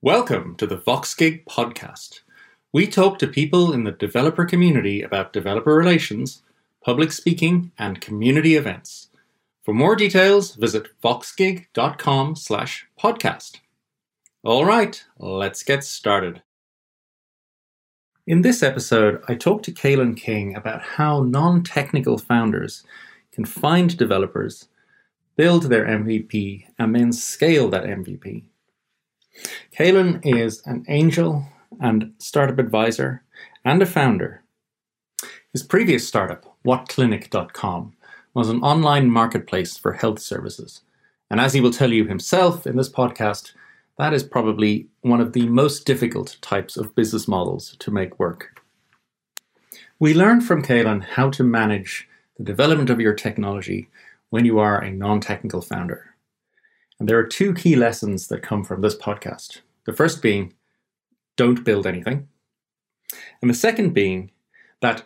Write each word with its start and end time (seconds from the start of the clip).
Welcome 0.00 0.54
to 0.58 0.66
the 0.68 0.76
VoxGig 0.78 1.44
podcast. 1.46 2.20
We 2.72 2.86
talk 2.86 3.18
to 3.18 3.26
people 3.26 3.72
in 3.72 3.82
the 3.82 3.90
developer 3.90 4.44
community 4.44 5.02
about 5.02 5.32
developer 5.32 5.74
relations, 5.74 6.44
public 6.84 7.10
speaking, 7.10 7.72
and 7.80 8.00
community 8.00 8.54
events. 8.54 9.08
For 9.64 9.74
more 9.74 9.96
details, 9.96 10.54
visit 10.54 10.86
voxgig.com 11.02 12.36
slash 12.36 12.86
podcast. 12.96 13.58
All 14.44 14.64
right, 14.64 15.02
let's 15.18 15.64
get 15.64 15.82
started. 15.82 16.42
In 18.24 18.42
this 18.42 18.62
episode, 18.62 19.20
I 19.26 19.34
talk 19.34 19.64
to 19.64 19.72
Caelen 19.72 20.16
King 20.16 20.54
about 20.54 20.80
how 20.80 21.24
non-technical 21.24 22.18
founders 22.18 22.84
can 23.32 23.44
find 23.44 23.96
developers, 23.96 24.68
build 25.34 25.64
their 25.64 25.86
MVP, 25.86 26.66
and 26.78 26.94
then 26.94 27.10
scale 27.10 27.68
that 27.70 27.82
MVP. 27.82 28.44
Caelen 29.76 30.20
is 30.24 30.62
an 30.66 30.84
angel 30.88 31.44
and 31.80 32.12
startup 32.18 32.58
advisor 32.58 33.22
and 33.64 33.82
a 33.82 33.86
founder. 33.86 34.42
His 35.52 35.62
previous 35.62 36.06
startup, 36.06 36.56
whatclinic.com, 36.64 37.94
was 38.34 38.48
an 38.48 38.62
online 38.62 39.10
marketplace 39.10 39.76
for 39.76 39.92
health 39.94 40.20
services. 40.20 40.82
And 41.30 41.40
as 41.40 41.52
he 41.52 41.60
will 41.60 41.72
tell 41.72 41.92
you 41.92 42.06
himself 42.06 42.66
in 42.66 42.76
this 42.76 42.90
podcast, 42.90 43.52
that 43.98 44.14
is 44.14 44.22
probably 44.22 44.86
one 45.00 45.20
of 45.20 45.32
the 45.32 45.48
most 45.48 45.84
difficult 45.84 46.36
types 46.40 46.76
of 46.76 46.94
business 46.94 47.26
models 47.26 47.76
to 47.80 47.90
make 47.90 48.18
work. 48.18 48.60
We 49.98 50.14
learned 50.14 50.44
from 50.44 50.62
Caelen 50.62 51.02
how 51.02 51.30
to 51.30 51.42
manage 51.42 52.08
the 52.36 52.44
development 52.44 52.90
of 52.90 53.00
your 53.00 53.14
technology 53.14 53.88
when 54.30 54.44
you 54.44 54.58
are 54.60 54.80
a 54.80 54.92
non 54.92 55.20
technical 55.20 55.60
founder. 55.60 56.07
And 56.98 57.08
there 57.08 57.18
are 57.18 57.26
two 57.26 57.54
key 57.54 57.76
lessons 57.76 58.28
that 58.28 58.42
come 58.42 58.64
from 58.64 58.80
this 58.80 58.96
podcast. 58.96 59.60
The 59.86 59.92
first 59.92 60.20
being, 60.20 60.54
don't 61.36 61.64
build 61.64 61.86
anything. 61.86 62.28
And 63.40 63.50
the 63.50 63.54
second 63.54 63.94
being 63.94 64.30
that 64.80 65.04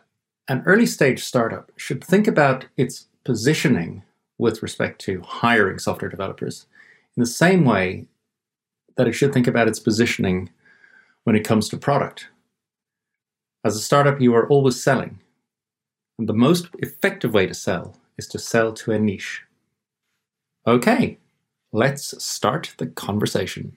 an 0.48 0.62
early 0.66 0.86
stage 0.86 1.22
startup 1.22 1.70
should 1.76 2.02
think 2.02 2.26
about 2.26 2.66
its 2.76 3.06
positioning 3.24 4.02
with 4.38 4.62
respect 4.62 5.00
to 5.02 5.20
hiring 5.20 5.78
software 5.78 6.10
developers 6.10 6.66
in 7.16 7.20
the 7.20 7.26
same 7.26 7.64
way 7.64 8.06
that 8.96 9.06
it 9.06 9.12
should 9.12 9.32
think 9.32 9.46
about 9.46 9.68
its 9.68 9.78
positioning 9.78 10.50
when 11.24 11.36
it 11.36 11.44
comes 11.44 11.68
to 11.68 11.76
product. 11.76 12.28
As 13.64 13.76
a 13.76 13.80
startup, 13.80 14.20
you 14.20 14.34
are 14.34 14.48
always 14.48 14.82
selling. 14.82 15.20
And 16.18 16.28
the 16.28 16.34
most 16.34 16.68
effective 16.78 17.32
way 17.32 17.46
to 17.46 17.54
sell 17.54 17.96
is 18.18 18.26
to 18.28 18.38
sell 18.38 18.72
to 18.74 18.92
a 18.92 18.98
niche. 18.98 19.42
Okay, 20.66 21.18
let's 21.72 22.22
start 22.22 22.74
the 22.78 22.86
conversation. 22.86 23.72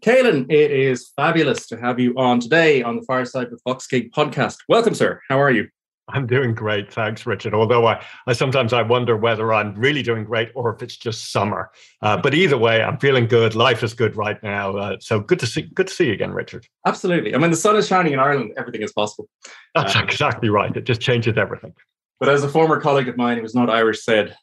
Caelen, 0.00 0.50
it 0.50 0.70
is 0.70 1.10
fabulous 1.16 1.66
to 1.68 1.76
have 1.76 2.00
you 2.00 2.14
on 2.16 2.40
today 2.40 2.82
on 2.82 2.96
the 2.96 3.02
Fireside 3.02 3.50
with 3.50 3.62
VoxGig 3.64 4.10
podcast. 4.10 4.58
Welcome, 4.68 4.94
sir. 4.94 5.20
How 5.28 5.40
are 5.40 5.50
you? 5.50 5.68
I'm 6.08 6.26
doing 6.26 6.54
great, 6.54 6.92
thanks, 6.92 7.24
Richard. 7.26 7.54
Although 7.54 7.86
I, 7.86 8.04
I 8.26 8.32
sometimes 8.32 8.72
I 8.72 8.82
wonder 8.82 9.16
whether 9.16 9.52
I'm 9.52 9.74
really 9.76 10.02
doing 10.02 10.24
great 10.24 10.50
or 10.56 10.74
if 10.74 10.82
it's 10.82 10.96
just 10.96 11.30
summer. 11.30 11.70
Uh, 12.02 12.16
but 12.16 12.34
either 12.34 12.58
way, 12.58 12.82
I'm 12.82 12.98
feeling 12.98 13.26
good. 13.26 13.54
Life 13.54 13.84
is 13.84 13.94
good 13.94 14.16
right 14.16 14.42
now. 14.42 14.76
Uh, 14.76 14.96
so 15.00 15.20
good 15.20 15.38
to 15.38 15.46
see 15.46 15.62
good 15.62 15.86
to 15.86 15.94
see 15.94 16.06
you 16.06 16.12
again, 16.12 16.32
Richard. 16.32 16.66
Absolutely. 16.86 17.34
I 17.34 17.38
mean, 17.38 17.52
the 17.52 17.56
sun 17.56 17.76
is 17.76 17.86
shining 17.86 18.12
in 18.12 18.18
Ireland. 18.18 18.52
Everything 18.56 18.82
is 18.82 18.92
possible. 18.92 19.28
That's 19.76 19.94
um, 19.94 20.02
exactly 20.02 20.48
right. 20.48 20.76
It 20.76 20.84
just 20.84 21.00
changes 21.00 21.38
everything. 21.38 21.72
But 22.18 22.28
as 22.28 22.42
a 22.42 22.48
former 22.48 22.80
colleague 22.80 23.08
of 23.08 23.16
mine 23.16 23.36
who 23.36 23.42
was 23.42 23.54
not 23.54 23.70
Irish 23.70 24.04
said, 24.04 24.36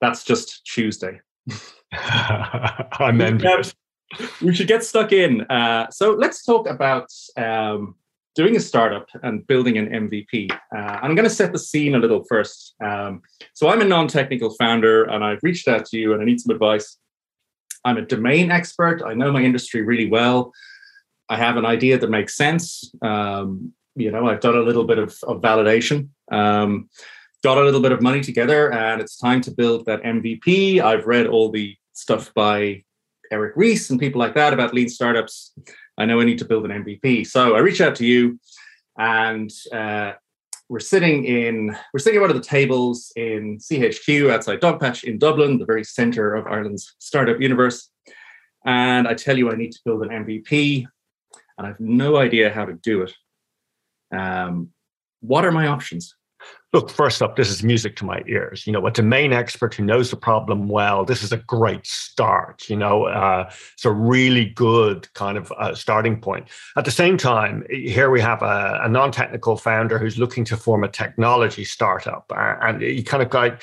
"That's 0.00 0.24
just 0.24 0.64
Tuesday." 0.64 1.20
I'm 1.92 3.20
envious. 3.20 3.74
We 4.42 4.54
should 4.54 4.68
get 4.68 4.84
stuck 4.84 5.12
in. 5.12 5.42
Uh, 5.42 5.90
so 5.90 6.12
let's 6.12 6.44
talk 6.44 6.68
about 6.68 7.08
um, 7.36 7.94
doing 8.34 8.56
a 8.56 8.60
startup 8.60 9.08
and 9.22 9.46
building 9.46 9.78
an 9.78 9.88
MVP. 9.88 10.50
Uh, 10.52 10.78
I'm 10.78 11.14
going 11.14 11.28
to 11.28 11.34
set 11.34 11.52
the 11.52 11.58
scene 11.58 11.94
a 11.94 11.98
little 11.98 12.24
first. 12.24 12.74
Um, 12.82 13.22
so 13.54 13.68
I'm 13.68 13.80
a 13.80 13.84
non-technical 13.84 14.50
founder, 14.58 15.04
and 15.04 15.24
I've 15.24 15.40
reached 15.42 15.68
out 15.68 15.86
to 15.86 15.98
you, 15.98 16.12
and 16.12 16.22
I 16.22 16.24
need 16.24 16.40
some 16.40 16.54
advice. 16.54 16.98
I'm 17.84 17.96
a 17.96 18.02
domain 18.02 18.50
expert. 18.50 19.02
I 19.04 19.14
know 19.14 19.32
my 19.32 19.42
industry 19.42 19.82
really 19.82 20.08
well. 20.08 20.52
I 21.28 21.36
have 21.36 21.56
an 21.56 21.66
idea 21.66 21.98
that 21.98 22.10
makes 22.10 22.36
sense. 22.36 22.92
Um, 23.02 23.72
you 23.94 24.10
know, 24.10 24.28
I've 24.28 24.40
done 24.40 24.56
a 24.56 24.62
little 24.62 24.84
bit 24.84 24.98
of, 24.98 25.16
of 25.24 25.40
validation. 25.40 26.08
Got 27.42 27.58
a 27.58 27.62
little 27.62 27.80
bit 27.80 27.90
of 27.90 28.00
money 28.00 28.20
together 28.20 28.72
and 28.72 29.00
it's 29.00 29.16
time 29.16 29.40
to 29.40 29.50
build 29.50 29.84
that 29.86 30.00
MVP. 30.04 30.80
I've 30.80 31.06
read 31.06 31.26
all 31.26 31.50
the 31.50 31.76
stuff 31.92 32.32
by 32.34 32.84
Eric 33.32 33.54
Ries 33.56 33.90
and 33.90 33.98
people 33.98 34.20
like 34.20 34.36
that 34.36 34.52
about 34.52 34.72
lean 34.72 34.88
startups. 34.88 35.52
I 35.98 36.04
know 36.04 36.20
I 36.20 36.24
need 36.24 36.38
to 36.38 36.44
build 36.44 36.64
an 36.64 36.84
MVP. 36.84 37.26
So 37.26 37.56
I 37.56 37.58
reach 37.58 37.80
out 37.80 37.96
to 37.96 38.06
you 38.06 38.38
and 38.96 39.50
uh, 39.72 40.12
we're 40.68 40.78
sitting 40.78 41.24
in 41.24 41.76
we're 41.92 41.98
sitting 41.98 42.18
at 42.18 42.20
one 42.20 42.30
of 42.30 42.36
the 42.36 42.48
tables 42.48 43.12
in 43.16 43.58
CHQ 43.58 44.30
outside 44.30 44.60
Dogpatch 44.60 45.02
in 45.02 45.18
Dublin, 45.18 45.58
the 45.58 45.66
very 45.66 45.82
center 45.82 46.34
of 46.34 46.46
Ireland's 46.46 46.94
startup 47.00 47.40
universe. 47.40 47.90
And 48.64 49.08
I 49.08 49.14
tell 49.14 49.36
you 49.36 49.50
I 49.50 49.56
need 49.56 49.72
to 49.72 49.80
build 49.84 50.02
an 50.02 50.10
MVP 50.10 50.86
and 51.58 51.66
I 51.66 51.70
have 51.70 51.80
no 51.80 52.18
idea 52.18 52.52
how 52.52 52.66
to 52.66 52.74
do 52.74 53.02
it. 53.02 53.12
Um, 54.16 54.68
what 55.20 55.44
are 55.44 55.50
my 55.50 55.66
options? 55.66 56.14
Look, 56.72 56.90
first 56.90 57.20
up, 57.20 57.36
this 57.36 57.50
is 57.50 57.62
music 57.62 57.96
to 57.96 58.04
my 58.04 58.22
ears. 58.26 58.66
You 58.66 58.72
know, 58.72 58.86
a 58.86 58.90
domain 58.90 59.32
expert 59.32 59.74
who 59.74 59.84
knows 59.84 60.10
the 60.10 60.16
problem 60.16 60.68
well, 60.68 61.04
this 61.04 61.22
is 61.22 61.32
a 61.32 61.36
great 61.36 61.86
start. 61.86 62.68
You 62.68 62.76
know, 62.76 63.04
uh, 63.04 63.50
it's 63.74 63.84
a 63.84 63.90
really 63.90 64.46
good 64.46 65.12
kind 65.14 65.36
of 65.36 65.52
uh, 65.52 65.74
starting 65.74 66.20
point. 66.20 66.48
At 66.76 66.84
the 66.84 66.90
same 66.90 67.18
time, 67.18 67.64
here 67.70 68.10
we 68.10 68.20
have 68.20 68.42
a, 68.42 68.80
a 68.82 68.88
non 68.88 69.12
technical 69.12 69.56
founder 69.56 69.98
who's 69.98 70.18
looking 70.18 70.44
to 70.46 70.56
form 70.56 70.82
a 70.84 70.88
technology 70.88 71.64
startup. 71.64 72.24
Uh, 72.34 72.56
and 72.62 72.80
you 72.80 73.04
kind 73.04 73.22
of 73.22 73.28
got, 73.28 73.60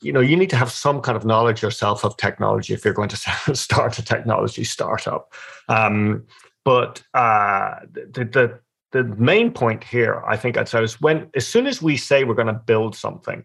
you 0.00 0.12
know, 0.12 0.20
you 0.20 0.36
need 0.36 0.50
to 0.50 0.56
have 0.56 0.70
some 0.70 1.00
kind 1.00 1.16
of 1.16 1.24
knowledge 1.24 1.62
yourself 1.62 2.04
of 2.04 2.16
technology 2.16 2.74
if 2.74 2.84
you're 2.84 2.94
going 2.94 3.08
to 3.08 3.16
start 3.54 3.98
a 3.98 4.04
technology 4.04 4.64
startup. 4.64 5.32
Um, 5.68 6.26
but 6.64 7.02
uh, 7.12 7.74
the, 7.92 8.24
the 8.24 8.60
the 8.92 9.04
main 9.04 9.50
point 9.50 9.84
here, 9.84 10.22
I 10.26 10.36
think 10.36 10.56
I'd 10.56 10.68
say, 10.68 10.82
is 10.82 11.00
when 11.00 11.28
as 11.34 11.46
soon 11.46 11.66
as 11.66 11.82
we 11.82 11.96
say 11.96 12.24
we're 12.24 12.34
going 12.34 12.46
to 12.46 12.52
build 12.52 12.94
something, 12.94 13.44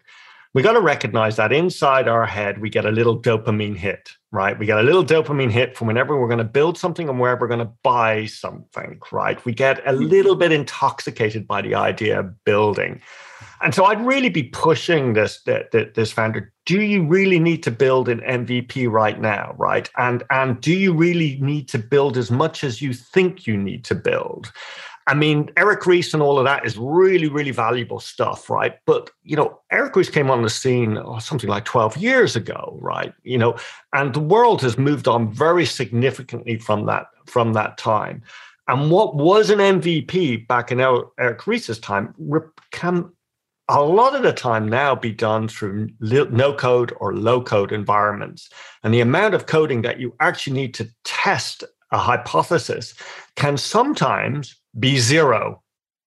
we 0.54 0.64
got 0.64 0.74
to 0.74 0.82
recognize 0.82 1.36
that 1.36 1.54
inside 1.54 2.08
our 2.08 2.26
head 2.26 2.60
we 2.60 2.70
get 2.70 2.86
a 2.86 2.92
little 2.92 3.20
dopamine 3.20 3.76
hit, 3.76 4.10
right? 4.32 4.58
We 4.58 4.66
get 4.66 4.80
a 4.80 4.84
little 4.84 5.06
dopamine 5.06 5.52
hit 5.52 5.78
from 5.78 5.88
whenever 5.88 6.20
we're 6.20 6.28
going 6.28 6.40
to 6.40 6.44
build 6.44 6.78
something 6.78 7.10
and 7.10 7.20
wherever 7.20 7.42
we're 7.42 7.48
going 7.48 7.60
to 7.60 7.72
buy 7.84 8.26
something, 8.26 9.00
right? 9.12 9.44
We 9.46 9.54
get 9.54 9.80
a 9.80 9.92
mm-hmm. 9.92 10.06
little 10.06 10.36
bit 10.36 10.52
intoxicated 10.52 11.48
by 11.48 11.62
the 11.62 11.76
idea 11.76 12.20
of 12.20 12.44
building. 12.44 13.02
And 13.62 13.74
so 13.74 13.86
I'd 13.86 14.04
really 14.06 14.30
be 14.30 14.44
pushing 14.44 15.14
this 15.14 15.42
this 15.44 16.12
founder. 16.12 16.54
Do 16.66 16.82
you 16.82 17.06
really 17.06 17.40
need 17.40 17.64
to 17.64 17.72
build 17.72 18.08
an 18.08 18.20
MVP 18.22 18.90
right 18.90 19.20
now, 19.20 19.56
right? 19.58 19.90
And 19.98 20.24
and 20.30 20.62
do 20.62 20.74
you 20.74 20.94
really 20.94 21.40
need 21.42 21.68
to 21.70 21.80
build 21.80 22.18
as 22.18 22.30
much 22.30 22.64
as 22.64 22.82
you 22.82 22.94
think 22.94 23.48
you 23.48 23.58
need 23.58 23.84
to 23.86 23.96
build? 23.96 24.52
I 25.08 25.14
mean, 25.14 25.50
Eric 25.56 25.86
Ries 25.86 26.14
and 26.14 26.22
all 26.22 26.38
of 26.38 26.44
that 26.44 26.66
is 26.66 26.78
really, 26.78 27.30
really 27.30 27.52
valuable 27.52 28.02
stuff, 28.02 28.50
right? 28.50 28.76
But, 28.86 29.10
you 29.24 29.38
know, 29.38 29.60
Eric 29.72 29.96
Ries 29.96 30.10
came 30.10 30.30
on 30.30 30.42
the 30.42 30.50
scene 30.50 30.98
oh, 30.98 31.20
something 31.20 31.50
like 31.50 31.64
12 31.64 31.96
years 31.96 32.36
ago, 32.36 32.78
right? 32.82 33.14
You 33.24 33.38
know, 33.38 33.56
and 33.94 34.14
the 34.14 34.20
world 34.20 34.62
has 34.62 34.78
moved 34.78 35.08
on 35.08 35.34
very 35.34 35.66
significantly 35.66 36.58
from 36.58 36.86
that, 36.88 37.08
from 37.26 37.54
that 37.54 37.78
time. 37.78 38.22
And 38.68 38.92
what 38.92 39.16
was 39.16 39.50
an 39.50 39.60
MVP 39.60 40.46
back 40.48 40.74
in 40.74 40.82
Eric 40.82 41.48
Ries's 41.48 41.80
time 41.80 42.14
can 42.72 43.10
a 43.70 43.82
lot 43.82 44.16
of 44.16 44.24
the 44.24 44.34
time 44.34 44.68
now 44.68 44.96
be 44.96 45.12
done 45.12 45.48
through 45.48 45.90
no 46.00 46.54
code 46.54 46.94
or 47.00 47.16
low 47.16 47.42
code 47.42 47.72
environments. 47.72 48.50
And 48.84 48.94
the 48.94 49.02
amount 49.02 49.34
of 49.34 49.46
coding 49.46 49.82
that 49.84 50.00
you 50.00 50.14
actually 50.20 50.54
need 50.54 50.74
to 50.76 50.90
test 51.04 51.64
a 51.92 51.98
hypothesis 51.98 52.94
can 53.36 53.58
sometimes 53.58 54.56
be 54.80 54.98
zero. 54.98 55.64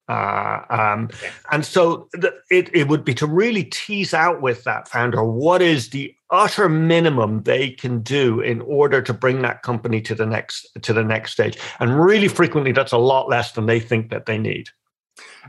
Uh, 0.09 0.65
um, 0.71 1.09
and 1.53 1.65
so 1.65 2.09
it, 2.51 2.69
it 2.75 2.89
would 2.89 3.05
be 3.05 3.15
to 3.15 3.27
really 3.29 3.63
tease 3.63 4.13
out 4.13 4.43
with 4.43 4.65
that 4.65 4.89
founder 4.89 5.23
what 5.23 5.63
is 5.63 5.91
the 5.91 6.13
utter 6.31 6.69
minimum 6.69 7.45
they 7.45 7.71
can 7.71 8.01
do 8.03 8.41
in 8.41 8.61
order 8.63 9.01
to 9.01 9.13
bring 9.13 9.43
that 9.43 9.63
company 9.63 10.01
to 10.01 10.15
the 10.15 10.27
next 10.27 10.67
to 10.83 10.93
the 10.93 11.05
next 11.05 11.31
stage. 11.31 11.57
And 11.79 12.01
really 12.01 12.27
frequently 12.27 12.73
that's 12.73 12.91
a 12.91 12.99
lot 12.99 13.29
less 13.29 13.53
than 13.53 13.67
they 13.67 13.79
think 13.79 14.11
that 14.11 14.27
they 14.27 14.37
need. 14.37 14.69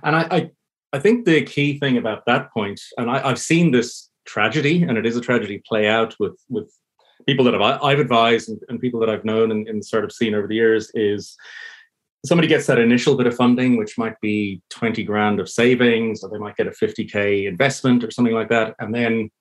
And 0.03 0.15
I, 0.15 0.21
I, 0.29 0.51
I 0.93 0.99
think 0.99 1.25
the 1.25 1.41
key 1.41 1.79
thing 1.79 1.97
about 1.97 2.25
that 2.27 2.51
point, 2.53 2.79
and 2.97 3.09
I, 3.09 3.27
I've 3.27 3.39
seen 3.39 3.71
this 3.71 4.09
tragedy, 4.25 4.83
and 4.83 4.95
it 4.95 5.07
is 5.07 5.17
a 5.17 5.21
tragedy 5.21 5.61
play 5.67 5.87
out 5.87 6.15
with 6.19 6.39
with 6.49 6.71
people 7.25 7.45
that 7.45 7.55
I've, 7.55 7.81
I've 7.81 7.99
advised 7.99 8.49
and, 8.49 8.59
and 8.69 8.79
people 8.79 8.99
that 8.99 9.09
I've 9.09 9.25
known 9.25 9.51
and, 9.51 9.67
in 9.67 9.77
the 9.77 9.83
startup 9.83 10.11
scene 10.11 10.35
over 10.35 10.47
the 10.47 10.55
years 10.55 10.91
is 10.93 11.35
somebody 12.25 12.47
gets 12.47 12.67
that 12.67 12.79
initial 12.79 13.15
bit 13.15 13.27
of 13.27 13.35
funding, 13.35 13.77
which 13.77 13.97
might 13.97 14.19
be 14.21 14.61
20 14.69 15.03
grand 15.03 15.39
of 15.39 15.49
savings, 15.49 16.23
or 16.23 16.29
they 16.29 16.37
might 16.37 16.55
get 16.55 16.67
a 16.67 16.71
50K 16.71 17.47
investment 17.47 18.03
or 18.03 18.11
something 18.11 18.33
like 18.33 18.49
that. 18.49 18.75
And 18.79 18.93
then, 18.93 19.31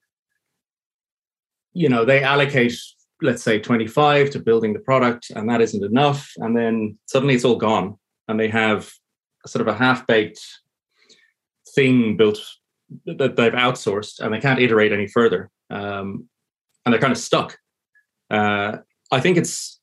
you 1.73 1.89
know, 1.89 2.05
they 2.05 2.23
allocate 2.23 2.75
let's 3.23 3.43
say 3.43 3.59
25 3.59 4.31
to 4.31 4.39
building 4.39 4.73
the 4.73 4.81
product 4.81 5.31
and 5.31 5.49
that 5.49 5.61
isn't 5.61 5.85
enough 5.85 6.31
and 6.39 6.57
then 6.57 6.99
suddenly 7.07 7.35
it's 7.35 7.45
all 7.45 7.57
gone 7.57 7.97
and 8.29 8.39
they 8.39 8.49
have 8.49 8.91
sort 9.47 9.61
of 9.61 9.69
a 9.69 9.77
half-baked 9.77 10.41
thing 11.75 12.17
built 12.17 12.39
that 13.05 13.37
they've 13.37 13.53
outsourced 13.53 14.21
and 14.21 14.33
they 14.33 14.41
can't 14.41 14.61
iterate 14.61 14.93
any 14.93 15.07
further 15.07 15.51
um, 15.71 16.29
and 16.85 16.93
they're 16.93 17.01
kind 17.01 17.13
of 17.13 17.19
stuck 17.19 17.57
uh, 18.31 18.79
i 19.13 19.21
think 19.21 19.37
it's 19.37 19.81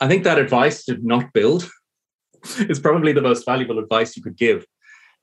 i 0.00 0.06
think 0.06 0.24
that 0.24 0.38
advice 0.38 0.84
to 0.84 0.98
not 1.02 1.32
build 1.32 1.68
is 2.70 2.80
probably 2.80 3.12
the 3.12 3.22
most 3.22 3.44
valuable 3.44 3.78
advice 3.78 4.16
you 4.16 4.22
could 4.22 4.36
give 4.36 4.66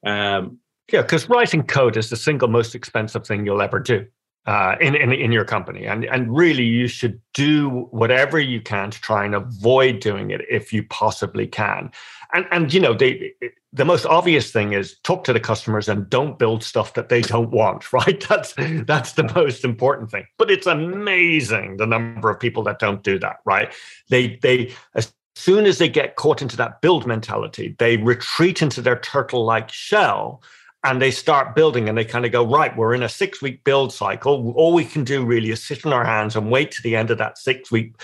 um, 0.05 0.57
yeah 0.91 1.01
because 1.01 1.29
writing 1.29 1.63
code 1.63 1.97
is 1.97 2.09
the 2.09 2.17
single 2.17 2.47
most 2.47 2.75
expensive 2.75 3.25
thing 3.25 3.45
you'll 3.45 3.61
ever 3.61 3.79
do 3.79 4.05
uh, 4.45 4.75
in, 4.81 4.93
in 4.95 5.13
in 5.13 5.31
your 5.31 5.45
company, 5.45 5.85
and 5.85 6.03
and 6.05 6.35
really 6.35 6.65
you 6.65 6.87
should 6.87 7.19
do 7.33 7.87
whatever 7.91 8.39
you 8.39 8.59
can 8.59 8.91
to 8.91 8.99
try 8.99 9.23
and 9.23 9.33
avoid 9.35 10.01
doing 10.01 10.31
it 10.31 10.41
if 10.49 10.73
you 10.73 10.83
possibly 10.83 11.47
can. 11.47 11.89
And 12.33 12.45
and 12.51 12.73
you 12.73 12.81
know 12.81 12.93
they, 12.93 13.31
the 13.71 13.85
most 13.85 14.05
obvious 14.05 14.51
thing 14.51 14.73
is 14.73 14.99
talk 15.03 15.23
to 15.25 15.33
the 15.33 15.39
customers 15.39 15.87
and 15.87 16.09
don't 16.09 16.37
build 16.37 16.61
stuff 16.61 16.93
that 16.95 17.07
they 17.07 17.21
don't 17.21 17.51
want. 17.51 17.85
Right? 17.93 18.25
That's 18.27 18.53
that's 18.85 19.13
the 19.13 19.31
most 19.33 19.63
important 19.63 20.11
thing. 20.11 20.25
But 20.37 20.51
it's 20.51 20.67
amazing 20.67 21.77
the 21.77 21.87
number 21.87 22.29
of 22.29 22.39
people 22.39 22.63
that 22.63 22.79
don't 22.79 23.01
do 23.01 23.17
that. 23.19 23.37
Right? 23.45 23.73
They 24.09 24.39
they 24.41 24.73
as 24.93 25.13
soon 25.35 25.65
as 25.65 25.77
they 25.77 25.89
get 25.89 26.15
caught 26.15 26.41
into 26.41 26.57
that 26.57 26.81
build 26.81 27.05
mentality, 27.05 27.75
they 27.79 27.97
retreat 27.97 28.61
into 28.61 28.81
their 28.81 28.99
turtle-like 28.99 29.71
shell 29.71 30.41
and 30.83 31.01
they 31.01 31.11
start 31.11 31.55
building 31.55 31.87
and 31.87 31.97
they 31.97 32.05
kind 32.05 32.25
of 32.25 32.31
go 32.31 32.45
right 32.45 32.75
we're 32.75 32.93
in 32.93 33.03
a 33.03 33.09
six 33.09 33.41
week 33.41 33.63
build 33.63 33.93
cycle. 33.93 34.51
All 34.55 34.73
we 34.73 34.85
can 34.85 35.03
do 35.03 35.25
really 35.25 35.49
is 35.49 35.63
sit 35.63 35.85
on 35.85 35.93
our 35.93 36.05
hands 36.05 36.35
and 36.35 36.51
wait 36.51 36.71
to 36.71 36.81
the 36.81 36.95
end 36.95 37.09
of 37.09 37.17
that 37.17 37.37
six 37.37 37.71
week 37.71 37.95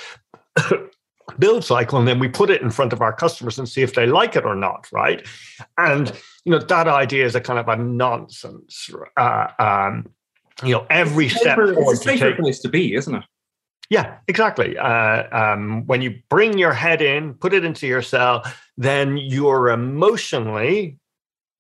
build 1.40 1.64
cycle 1.64 2.00
and 2.00 2.08
then 2.08 2.20
we 2.20 2.28
put 2.28 2.50
it 2.50 2.62
in 2.62 2.72
front 2.72 2.94
of 2.94 3.02
our 3.02 3.14
customers 3.14 3.60
and 3.60 3.70
see 3.70 3.82
if 3.82 3.94
they 3.94 4.08
like 4.08 4.36
it 4.36 4.46
or 4.46 4.56
not 4.56 4.88
right? 4.92 5.28
And 5.78 6.12
you 6.46 6.52
know 6.52 6.60
that 6.60 6.88
idea 6.88 7.26
is 7.26 7.36
a 7.36 7.42
kind 7.42 7.60
of 7.60 7.68
a 7.68 7.76
nonsense 7.76 8.90
uh, 9.18 9.48
um, 9.60 10.10
you 10.64 10.72
know 10.72 10.86
every 10.90 11.30
step 11.30 11.58
it's 11.60 11.92
a 11.92 11.96
safer 11.96 12.36
place 12.36 12.60
to 12.60 12.70
be 12.70 12.96
isn't 12.96 13.16
it 13.16 13.24
yeah, 13.90 14.18
exactly. 14.28 14.78
Uh, 14.78 15.24
um, 15.32 15.86
when 15.88 16.02
you 16.02 16.20
bring 16.30 16.58
your 16.58 16.74
head 16.74 17.02
in, 17.02 17.34
put 17.34 17.54
it 17.54 17.66
into 17.66 17.88
your 17.88 18.02
cell, 18.02 18.44
then 18.78 19.18
you're 19.18 19.70
emotionally 19.70 20.98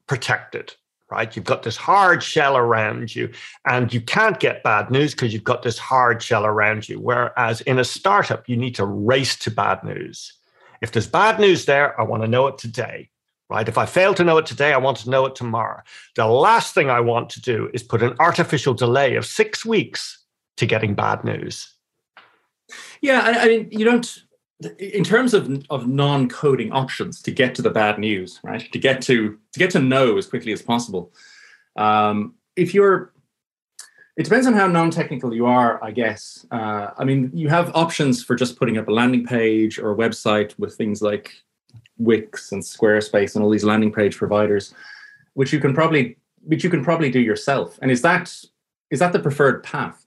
protected 0.08 0.74
right? 1.10 1.36
You've 1.36 1.46
got 1.46 1.64
this 1.64 1.78
hard 1.78 2.22
shell 2.22 2.56
around 2.56 3.16
you, 3.16 3.32
and 3.66 3.94
you 3.94 4.02
can't 4.02 4.40
get 4.40 4.64
bad 4.64 4.92
news 4.92 5.12
because 5.12 5.34
you've 5.34 5.44
got 5.44 5.64
this 5.64 5.78
hard 5.78 6.22
shell 6.22 6.46
around 6.46 6.88
you. 6.88 7.00
Whereas 7.00 7.62
in 7.62 7.80
a 7.80 7.84
startup, 7.84 8.48
you 8.48 8.56
need 8.56 8.76
to 8.76 8.86
race 8.86 9.36
to 9.38 9.52
bad 9.52 9.84
news. 9.84 10.34
If 10.82 10.92
there's 10.92 11.08
bad 11.08 11.40
news 11.40 11.66
there, 11.66 12.00
I 12.00 12.04
want 12.04 12.24
to 12.24 12.28
know 12.28 12.48
it 12.48 12.58
today, 12.58 13.10
right? 13.50 13.68
If 13.68 13.78
I 13.78 13.86
fail 13.86 14.14
to 14.14 14.24
know 14.24 14.38
it 14.38 14.46
today, 14.46 14.72
I 14.72 14.78
want 14.78 14.98
to 14.98 15.10
know 15.10 15.26
it 15.26 15.36
tomorrow. 15.36 15.82
The 16.16 16.28
last 16.28 16.74
thing 16.74 16.90
I 16.90 17.00
want 17.00 17.30
to 17.32 17.42
do 17.42 17.70
is 17.74 17.84
put 17.84 18.04
an 18.04 18.16
artificial 18.20 18.74
delay 18.74 19.16
of 19.16 19.26
six 19.26 19.66
weeks 19.66 20.24
to 20.58 20.66
getting 20.66 20.94
bad 20.94 21.24
news. 21.24 21.74
Yeah, 23.02 23.22
I, 23.22 23.44
I 23.44 23.48
mean, 23.48 23.70
you 23.72 23.86
don't 23.86 24.24
in 24.78 25.04
terms 25.04 25.34
of 25.34 25.64
of 25.70 25.88
non-coding 25.88 26.72
options 26.72 27.22
to 27.22 27.32
get 27.32 27.56
to 27.56 27.62
the 27.62 27.70
bad 27.70 27.98
news 27.98 28.42
right 28.44 28.70
to 28.74 28.78
get 28.78 29.02
to 29.02 29.38
to 29.54 29.60
get 29.60 29.72
to 29.72 29.80
know 29.80 30.18
as 30.18 30.28
quickly 30.28 30.52
as 30.52 30.62
possible 30.62 31.14
um, 31.78 32.34
if 32.58 32.74
you're 32.74 33.14
it 34.18 34.24
depends 34.24 34.46
on 34.46 34.52
how 34.54 34.68
non-technical 34.68 35.34
you 35.34 35.46
are 35.46 35.82
i 35.82 35.92
guess. 35.92 36.46
Uh, 36.52 36.90
i 36.98 37.06
mean 37.06 37.32
you 37.34 37.48
have 37.48 37.74
options 37.74 38.22
for 38.22 38.36
just 38.36 38.60
putting 38.60 38.78
up 38.78 38.90
a 38.90 38.92
landing 38.92 39.26
page 39.26 39.80
or 39.80 39.94
a 39.94 39.96
website 39.96 40.54
with 40.60 40.76
things 40.76 41.02
like 41.02 41.32
wix 41.98 42.52
and 42.52 42.62
squarespace 42.62 43.36
and 43.36 43.44
all 43.46 43.50
these 43.50 43.64
landing 43.64 43.94
page 43.94 44.18
providers 44.18 44.74
which 45.34 45.54
you 45.54 45.60
can 45.62 45.74
probably 45.74 46.18
which 46.44 46.64
you 46.64 46.70
can 46.70 46.84
probably 46.84 47.12
do 47.12 47.20
yourself. 47.20 47.78
And 47.82 47.92
is 47.92 48.02
that 48.02 48.34
is 48.92 49.00
that 49.00 49.14
the 49.14 49.20
preferred 49.20 49.64
path? 49.64 50.06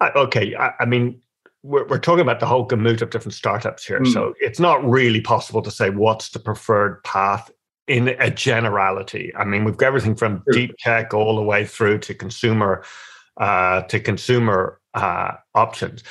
Uh, 0.00 0.10
okay 0.16 0.54
I, 0.56 0.72
I 0.80 0.84
mean 0.84 1.20
we're, 1.62 1.86
we're 1.86 1.98
talking 1.98 2.22
about 2.22 2.40
the 2.40 2.46
whole 2.46 2.64
gamut 2.64 3.02
of 3.02 3.10
different 3.10 3.34
startups 3.34 3.84
here. 3.84 4.00
Mm. 4.00 4.12
So 4.12 4.34
it's 4.40 4.60
not 4.60 4.84
really 4.88 5.20
possible 5.20 5.62
to 5.62 5.70
say 5.70 5.90
what's 5.90 6.30
the 6.30 6.38
preferred 6.38 7.02
path 7.04 7.50
in 7.86 8.08
a 8.08 8.30
generality. 8.30 9.32
I 9.36 9.44
mean, 9.44 9.64
we've 9.64 9.76
got 9.76 9.88
everything 9.88 10.14
from 10.14 10.42
deep 10.52 10.74
tech 10.78 11.12
all 11.12 11.36
the 11.36 11.42
way 11.42 11.66
through 11.66 11.98
to 12.00 12.14
consumer 12.14 12.84
uh, 13.36 13.82
to 13.82 13.98
consumer 14.00 14.80
uh, 14.94 15.32
options. 15.54 16.04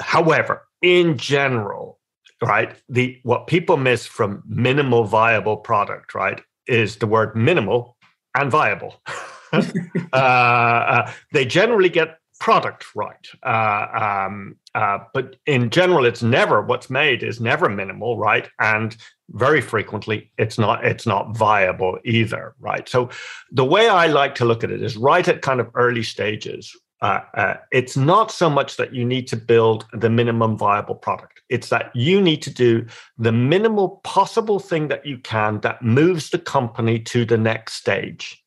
However, 0.00 0.62
in 0.82 1.16
general, 1.16 2.00
right, 2.42 2.74
the 2.88 3.20
what 3.22 3.46
people 3.46 3.76
miss 3.76 4.06
from 4.06 4.42
minimal 4.48 5.04
viable 5.04 5.58
product, 5.58 6.14
right, 6.14 6.40
is 6.66 6.96
the 6.96 7.06
word 7.06 7.36
minimal 7.36 7.96
and 8.34 8.50
viable. 8.50 9.00
uh, 9.52 10.16
uh, 10.16 11.12
they 11.32 11.44
generally 11.44 11.88
get 11.88 12.19
product 12.40 12.86
right. 12.96 13.28
Uh, 13.44 14.26
um, 14.26 14.56
uh, 14.74 14.98
but 15.14 15.36
in 15.46 15.70
general, 15.70 16.04
it's 16.04 16.22
never 16.22 16.62
what's 16.62 16.90
made 16.90 17.22
is 17.22 17.40
never 17.40 17.68
minimal, 17.68 18.18
right? 18.18 18.48
And 18.58 18.96
very 19.30 19.60
frequently, 19.60 20.32
it's 20.38 20.58
not 20.58 20.84
it's 20.84 21.06
not 21.06 21.36
viable 21.36 21.98
either, 22.04 22.54
right? 22.58 22.88
So 22.88 23.10
the 23.52 23.64
way 23.64 23.88
I 23.88 24.08
like 24.08 24.34
to 24.36 24.44
look 24.44 24.64
at 24.64 24.72
it 24.72 24.82
is 24.82 24.96
right 24.96 25.26
at 25.28 25.42
kind 25.42 25.60
of 25.60 25.70
early 25.74 26.02
stages. 26.02 26.74
Uh, 27.02 27.20
uh 27.34 27.54
it's 27.72 27.96
not 27.96 28.30
so 28.30 28.50
much 28.50 28.76
that 28.76 28.92
you 28.92 29.04
need 29.04 29.26
to 29.28 29.36
build 29.36 29.86
the 29.92 30.10
minimum 30.10 30.56
viable 30.56 30.94
product. 30.94 31.40
It's 31.48 31.68
that 31.68 31.94
you 31.94 32.20
need 32.20 32.42
to 32.42 32.50
do 32.50 32.86
the 33.18 33.32
minimal 33.32 34.00
possible 34.02 34.58
thing 34.58 34.88
that 34.88 35.06
you 35.06 35.18
can 35.18 35.60
that 35.60 35.82
moves 35.82 36.30
the 36.30 36.38
company 36.38 36.98
to 37.00 37.24
the 37.24 37.38
next 37.38 37.74
stage, 37.74 38.42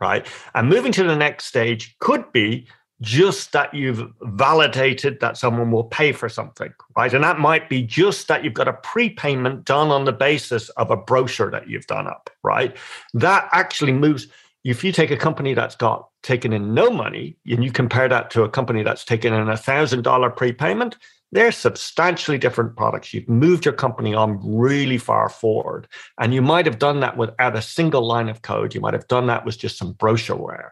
right? 0.00 0.26
And 0.54 0.68
moving 0.68 0.92
to 0.92 1.04
the 1.04 1.16
next 1.16 1.46
stage 1.46 1.96
could 2.00 2.30
be 2.32 2.66
just 3.00 3.52
that 3.52 3.72
you've 3.72 4.12
validated 4.22 5.20
that 5.20 5.36
someone 5.36 5.70
will 5.70 5.84
pay 5.84 6.12
for 6.12 6.28
something, 6.28 6.72
right? 6.96 7.14
And 7.14 7.22
that 7.22 7.38
might 7.38 7.68
be 7.68 7.82
just 7.82 8.26
that 8.28 8.42
you've 8.42 8.54
got 8.54 8.68
a 8.68 8.72
prepayment 8.72 9.64
done 9.64 9.90
on 9.90 10.04
the 10.04 10.12
basis 10.12 10.68
of 10.70 10.90
a 10.90 10.96
brochure 10.96 11.50
that 11.50 11.68
you've 11.68 11.86
done 11.86 12.08
up, 12.08 12.30
right? 12.42 12.76
That 13.14 13.48
actually 13.52 13.92
moves. 13.92 14.26
If 14.64 14.82
you 14.82 14.90
take 14.90 15.12
a 15.12 15.16
company 15.16 15.54
that's 15.54 15.76
got 15.76 16.08
taken 16.22 16.52
in 16.52 16.74
no 16.74 16.90
money 16.90 17.36
and 17.46 17.62
you 17.62 17.70
compare 17.70 18.08
that 18.08 18.30
to 18.32 18.42
a 18.42 18.48
company 18.48 18.82
that's 18.82 19.04
taken 19.04 19.32
in 19.32 19.48
a 19.48 19.56
thousand 19.56 20.02
dollar 20.02 20.30
prepayment, 20.30 20.96
they're 21.32 21.52
substantially 21.52 22.38
different 22.38 22.76
products. 22.76 23.12
You've 23.12 23.28
moved 23.28 23.64
your 23.64 23.74
company 23.74 24.14
on 24.14 24.40
really 24.42 24.98
far 24.98 25.28
forward. 25.28 25.86
And 26.18 26.32
you 26.32 26.40
might 26.40 26.66
have 26.66 26.78
done 26.78 27.00
that 27.00 27.16
without 27.16 27.56
a 27.56 27.62
single 27.62 28.06
line 28.06 28.28
of 28.28 28.42
code. 28.42 28.74
You 28.74 28.80
might 28.80 28.94
have 28.94 29.08
done 29.08 29.26
that 29.26 29.44
with 29.44 29.58
just 29.58 29.76
some 29.76 29.94
brochureware. 29.94 30.70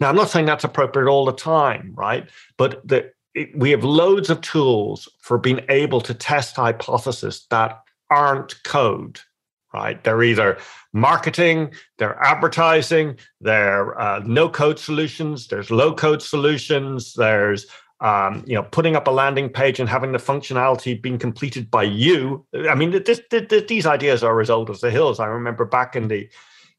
Now, 0.00 0.08
I'm 0.08 0.16
not 0.16 0.30
saying 0.30 0.46
that's 0.46 0.64
appropriate 0.64 1.10
all 1.10 1.26
the 1.26 1.32
time, 1.32 1.92
right? 1.94 2.28
But 2.56 2.86
the, 2.86 3.10
it, 3.34 3.56
we 3.56 3.70
have 3.70 3.84
loads 3.84 4.30
of 4.30 4.40
tools 4.40 5.08
for 5.20 5.36
being 5.36 5.60
able 5.68 6.00
to 6.02 6.14
test 6.14 6.56
hypotheses 6.56 7.46
that 7.50 7.80
aren't 8.10 8.62
code 8.64 9.20
right? 9.74 10.02
They're 10.02 10.22
either 10.22 10.58
marketing, 10.92 11.72
they're 11.98 12.18
advertising, 12.22 13.18
they're 13.40 14.00
uh, 14.00 14.20
no 14.24 14.48
code 14.48 14.78
solutions, 14.78 15.48
there's 15.48 15.70
low 15.70 15.94
code 15.94 16.22
solutions, 16.22 17.14
there's 17.14 17.66
um, 18.00 18.44
you 18.46 18.54
know, 18.54 18.62
putting 18.62 18.94
up 18.94 19.08
a 19.08 19.10
landing 19.10 19.48
page 19.48 19.80
and 19.80 19.88
having 19.88 20.12
the 20.12 20.18
functionality 20.18 21.00
being 21.00 21.18
completed 21.18 21.70
by 21.70 21.82
you. 21.82 22.46
I 22.68 22.74
mean, 22.74 22.90
this, 23.04 23.20
this, 23.30 23.64
these 23.68 23.86
ideas 23.86 24.22
are 24.22 24.32
a 24.32 24.36
result 24.36 24.70
of 24.70 24.80
the 24.80 24.90
hills. 24.90 25.18
I 25.18 25.26
remember 25.26 25.64
back 25.64 25.96
in 25.96 26.08
the 26.08 26.28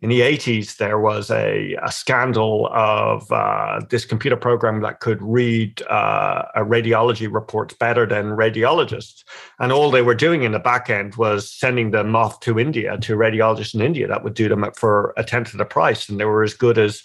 in 0.02 0.10
the 0.10 0.22
80s, 0.22 0.78
there 0.78 0.98
was 0.98 1.30
a, 1.30 1.76
a 1.84 1.92
scandal 1.92 2.70
of 2.72 3.30
uh, 3.34 3.82
this 3.90 4.06
computer 4.06 4.38
program 4.38 4.82
that 4.82 5.02
could 5.02 5.22
read 5.22 5.82
uh, 5.90 6.44
radiology 6.56 7.32
reports 7.32 7.74
better 7.74 8.06
than 8.06 8.28
radiologists. 8.28 9.26
And 9.60 9.74
all 9.74 9.92
they 9.92 10.02
were 10.02 10.16
doing 10.16 10.44
in 10.44 10.54
the 10.54 10.60
back 10.60 10.90
end 10.90 11.16
was 11.16 11.52
sending 11.52 11.92
them 11.92 12.16
off 12.16 12.40
to 12.42 12.58
India, 12.58 12.98
to 12.98 13.18
radiologists 13.18 13.76
in 13.76 13.82
India 13.82 14.08
that 14.08 14.24
would 14.24 14.36
do 14.36 14.48
them 14.48 14.66
for 14.74 15.14
a 15.18 15.24
tenth 15.24 15.52
of 15.52 15.58
the 15.58 15.66
price. 15.66 16.08
And 16.08 16.18
they 16.18 16.26
were 16.26 16.44
as 16.44 16.54
good 16.54 16.78
as 16.78 17.04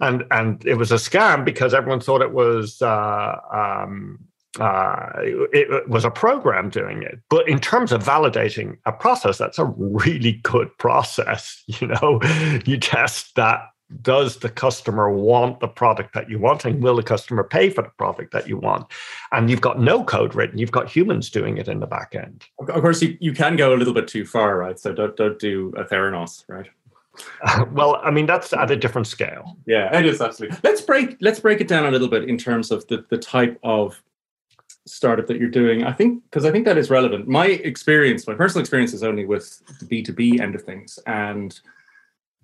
and 0.00 0.24
and 0.30 0.64
it 0.66 0.74
was 0.74 0.92
a 0.92 0.96
scam 0.96 1.44
because 1.44 1.74
everyone 1.74 2.00
thought 2.00 2.22
it 2.22 2.32
was 2.32 2.82
uh, 2.82 3.36
um, 3.52 4.18
uh, 4.60 5.10
it, 5.18 5.70
it, 5.70 5.88
was 5.88 6.04
a 6.04 6.10
program 6.10 6.70
doing 6.70 7.02
it. 7.02 7.18
But 7.28 7.48
in 7.48 7.58
terms 7.58 7.92
of 7.92 8.02
validating 8.04 8.76
a 8.86 8.92
process, 8.92 9.38
that's 9.38 9.58
a 9.58 9.64
really 9.64 10.40
good 10.42 10.76
process. 10.78 11.62
You 11.80 11.88
know, 11.88 12.20
you 12.64 12.78
test 12.78 13.34
that. 13.36 13.70
Does 14.00 14.38
the 14.38 14.48
customer 14.48 15.10
want 15.10 15.60
the 15.60 15.68
product 15.68 16.14
that 16.14 16.30
you 16.30 16.38
want, 16.38 16.64
and 16.64 16.82
will 16.82 16.96
the 16.96 17.02
customer 17.02 17.44
pay 17.44 17.68
for 17.68 17.82
the 17.82 17.90
product 17.98 18.32
that 18.32 18.48
you 18.48 18.56
want? 18.56 18.86
And 19.30 19.50
you've 19.50 19.60
got 19.60 19.78
no 19.78 20.02
code 20.02 20.34
written; 20.34 20.58
you've 20.58 20.72
got 20.72 20.88
humans 20.88 21.30
doing 21.30 21.58
it 21.58 21.68
in 21.68 21.80
the 21.80 21.86
back 21.86 22.14
end. 22.14 22.44
Of 22.58 22.80
course, 22.80 23.02
you, 23.02 23.16
you 23.20 23.32
can 23.32 23.56
go 23.56 23.74
a 23.74 23.76
little 23.76 23.92
bit 23.92 24.08
too 24.08 24.24
far, 24.24 24.56
right? 24.56 24.78
So 24.78 24.92
don't 24.94 25.14
don't 25.16 25.38
do 25.38 25.72
a 25.76 25.84
Theranos, 25.84 26.44
right? 26.48 26.66
well, 27.72 28.00
I 28.02 28.10
mean 28.10 28.26
that's 28.26 28.52
at 28.52 28.70
a 28.70 28.76
different 28.76 29.06
scale. 29.06 29.56
Yeah, 29.66 29.96
it 29.96 30.06
is 30.06 30.20
absolutely. 30.20 30.58
Let's 30.62 30.80
break 30.80 31.16
let's 31.20 31.40
break 31.40 31.60
it 31.60 31.68
down 31.68 31.86
a 31.86 31.90
little 31.90 32.08
bit 32.08 32.28
in 32.28 32.38
terms 32.38 32.70
of 32.70 32.86
the 32.88 33.04
the 33.10 33.18
type 33.18 33.58
of 33.62 34.02
startup 34.86 35.26
that 35.26 35.38
you're 35.38 35.48
doing, 35.48 35.84
I 35.84 35.92
think 35.92 36.22
because 36.24 36.44
I 36.44 36.50
think 36.50 36.64
that 36.66 36.76
is 36.76 36.90
relevant. 36.90 37.26
My 37.26 37.46
experience, 37.46 38.26
my 38.26 38.34
personal 38.34 38.60
experience, 38.60 38.92
is 38.92 39.02
only 39.02 39.24
with 39.24 39.62
the 39.80 39.86
B 39.86 40.02
two 40.02 40.12
B 40.12 40.40
end 40.40 40.54
of 40.54 40.62
things, 40.62 40.98
and 41.06 41.58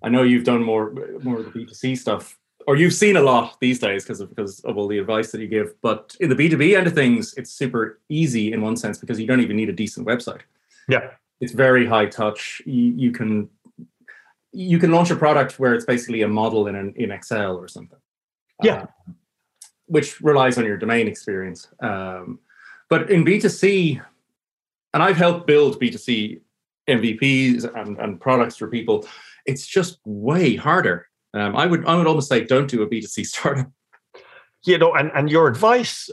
I 0.03 0.09
know 0.09 0.23
you've 0.23 0.43
done 0.43 0.63
more 0.63 0.93
more 1.21 1.39
of 1.39 1.45
the 1.45 1.51
B 1.51 1.65
two 1.65 1.73
C 1.73 1.95
stuff, 1.95 2.37
or 2.67 2.75
you've 2.75 2.93
seen 2.93 3.17
a 3.17 3.21
lot 3.21 3.59
these 3.59 3.79
days 3.79 4.03
because 4.03 4.21
of 4.21 4.29
because 4.29 4.59
of 4.61 4.77
all 4.77 4.87
the 4.87 4.97
advice 4.97 5.31
that 5.31 5.41
you 5.41 5.47
give. 5.47 5.79
But 5.81 6.15
in 6.19 6.29
the 6.29 6.35
B 6.35 6.49
two 6.49 6.57
B 6.57 6.75
end 6.75 6.87
of 6.87 6.93
things, 6.93 7.33
it's 7.35 7.51
super 7.51 7.99
easy 8.09 8.53
in 8.53 8.61
one 8.61 8.77
sense 8.77 8.97
because 8.97 9.19
you 9.19 9.27
don't 9.27 9.41
even 9.41 9.55
need 9.55 9.69
a 9.69 9.73
decent 9.73 10.07
website. 10.07 10.41
Yeah, 10.87 11.11
it's 11.39 11.53
very 11.53 11.85
high 11.85 12.07
touch. 12.07 12.61
You, 12.65 12.93
you 12.95 13.11
can 13.11 13.49
you 14.51 14.79
can 14.79 14.91
launch 14.91 15.11
a 15.11 15.15
product 15.15 15.59
where 15.59 15.73
it's 15.73 15.85
basically 15.85 16.21
a 16.21 16.27
model 16.27 16.67
in 16.67 16.75
an, 16.75 16.93
in 16.97 17.11
Excel 17.11 17.55
or 17.55 17.67
something. 17.67 17.99
Yeah. 18.61 18.83
Uh, 18.83 19.13
which 19.87 20.21
relies 20.21 20.57
on 20.57 20.65
your 20.65 20.77
domain 20.77 21.07
experience. 21.07 21.67
Um, 21.81 22.39
but 22.89 23.09
in 23.09 23.25
B2C, 23.25 24.01
and 24.93 25.03
I've 25.03 25.17
helped 25.17 25.47
build 25.47 25.81
B2C 25.81 26.39
MVPs 26.89 27.73
and, 27.75 27.97
and 27.97 28.19
products 28.19 28.57
for 28.57 28.67
people, 28.67 29.05
it's 29.45 29.65
just 29.65 29.99
way 30.05 30.55
harder. 30.55 31.07
Um, 31.33 31.55
I 31.55 31.65
would 31.65 31.85
I 31.85 31.95
would 31.95 32.07
almost 32.07 32.29
say 32.29 32.43
don't 32.43 32.69
do 32.69 32.81
a 32.81 32.87
B2C 32.87 33.25
startup. 33.33 33.71
You 34.63 34.77
know, 34.77 34.93
and, 34.93 35.11
and 35.15 35.29
your 35.29 35.47
advice 35.47 36.09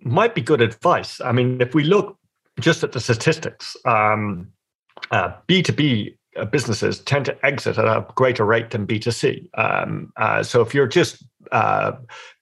might 0.00 0.34
be 0.34 0.40
good 0.40 0.60
advice. 0.60 1.20
I 1.20 1.32
mean, 1.32 1.60
if 1.60 1.74
we 1.74 1.84
look 1.84 2.18
just 2.60 2.82
at 2.82 2.92
the 2.92 3.00
statistics, 3.00 3.76
um, 3.84 4.48
uh, 5.10 5.32
B2B 5.48 6.12
uh, 6.12 6.16
businesses 6.44 7.00
tend 7.00 7.24
to 7.24 7.46
exit 7.46 7.78
at 7.78 7.86
a 7.86 8.06
greater 8.14 8.44
rate 8.44 8.70
than 8.70 8.86
B2C. 8.86 9.48
Um, 9.58 10.12
uh, 10.16 10.42
so 10.42 10.60
if 10.60 10.74
you're 10.74 10.86
just 10.86 11.24
uh, 11.52 11.92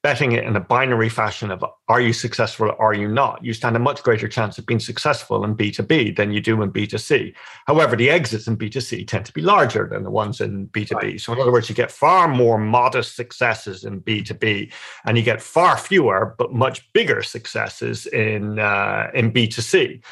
betting 0.02 0.32
it 0.32 0.44
in 0.44 0.56
a 0.56 0.60
binary 0.60 1.08
fashion 1.08 1.50
of 1.50 1.64
are 1.88 2.00
you 2.00 2.12
successful 2.12 2.68
or 2.68 2.80
are 2.82 2.94
you 2.94 3.08
not, 3.08 3.42
you 3.44 3.54
stand 3.54 3.76
a 3.76 3.78
much 3.78 4.02
greater 4.02 4.28
chance 4.28 4.58
of 4.58 4.66
being 4.66 4.80
successful 4.80 5.44
in 5.44 5.56
B2B 5.56 6.16
than 6.16 6.32
you 6.32 6.40
do 6.40 6.60
in 6.62 6.70
B2C. 6.70 7.34
However, 7.66 7.96
the 7.96 8.10
exits 8.10 8.46
in 8.46 8.56
B2C 8.56 9.06
tend 9.06 9.24
to 9.26 9.32
be 9.32 9.40
larger 9.40 9.88
than 9.90 10.02
the 10.02 10.10
ones 10.10 10.40
in 10.40 10.68
B2B. 10.68 10.94
Right. 10.94 11.20
So, 11.20 11.32
in 11.32 11.40
other 11.40 11.52
words, 11.52 11.68
you 11.68 11.74
get 11.74 11.90
far 11.90 12.28
more 12.28 12.58
modest 12.58 13.16
successes 13.16 13.84
in 13.84 14.02
B2B 14.02 14.72
and 15.06 15.16
you 15.16 15.22
get 15.22 15.40
far 15.40 15.76
fewer 15.76 16.34
but 16.38 16.52
much 16.52 16.92
bigger 16.92 17.22
successes 17.22 18.06
in, 18.06 18.58
uh, 18.58 19.10
in 19.14 19.32
B2C. 19.32 20.02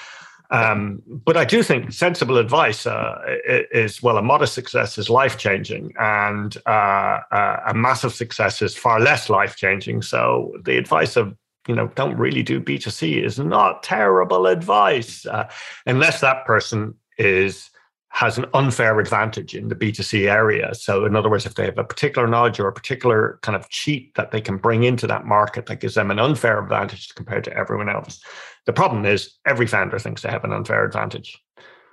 Um, 0.53 1.03
but 1.07 1.39
I 1.39 1.47
do 1.47 1.63
think 1.63 1.93
sensible 1.93 2.37
advice 2.37 2.87
uh, 2.87 3.19
is 3.47 4.03
well, 4.03 4.19
a 4.19 4.23
modest 4.23 4.53
success 4.53 4.99
is 4.99 5.09
life 5.09 5.39
changing, 5.39 5.95
and 5.99 6.55
uh, 6.67 7.21
uh, 7.33 7.61
a 7.69 7.75
massive 7.75 8.13
success 8.13 8.61
is 8.61 8.77
far 8.77 9.01
less 9.01 9.31
life 9.31 9.57
changing. 9.57 10.03
So 10.03 10.53
the 10.63 10.77
advice 10.77 11.17
of 11.17 11.35
you 11.67 11.75
know 11.75 11.89
don't 11.95 12.19
really 12.19 12.43
do 12.43 12.61
B2C 12.61 13.25
is 13.25 13.39
not 13.39 13.83
terrible 13.83 14.47
advice, 14.47 15.25
uh, 15.25 15.49
unless 15.87 16.21
that 16.21 16.45
person 16.45 16.95
is 17.17 17.71
has 18.13 18.37
an 18.37 18.45
unfair 18.53 19.01
advantage 19.01 19.55
in 19.55 19.69
the 19.69 19.75
B2C 19.75 20.31
area. 20.31 20.75
So, 20.75 21.07
in 21.07 21.17
other 21.17 21.31
words, 21.31 21.47
if 21.47 21.55
they 21.55 21.65
have 21.65 21.79
a 21.79 21.85
particular 21.85 22.29
knowledge 22.29 22.61
or 22.61 22.69
a 22.69 22.73
particular 22.73 23.39
kind 23.41 23.57
of 23.57 23.69
cheat 23.71 24.15
that 24.17 24.31
they 24.31 24.41
can 24.41 24.59
bring 24.59 24.85
into 24.85 25.07
that 25.07 25.25
market 25.25 25.65
that 25.67 25.81
gives 25.81 25.95
them 25.95 26.11
an 26.11 26.19
unfair 26.19 26.63
advantage 26.63 27.15
compared 27.15 27.43
to 27.45 27.57
everyone 27.57 27.89
else. 27.89 28.21
The 28.67 28.75
problem 28.75 29.07
is 29.07 29.39
every 29.47 29.67
founder 29.67 29.99
thinks 29.99 30.21
they 30.21 30.29
have 30.29 30.45
an 30.45 30.53
unfair 30.53 30.85
advantage. 30.85 31.43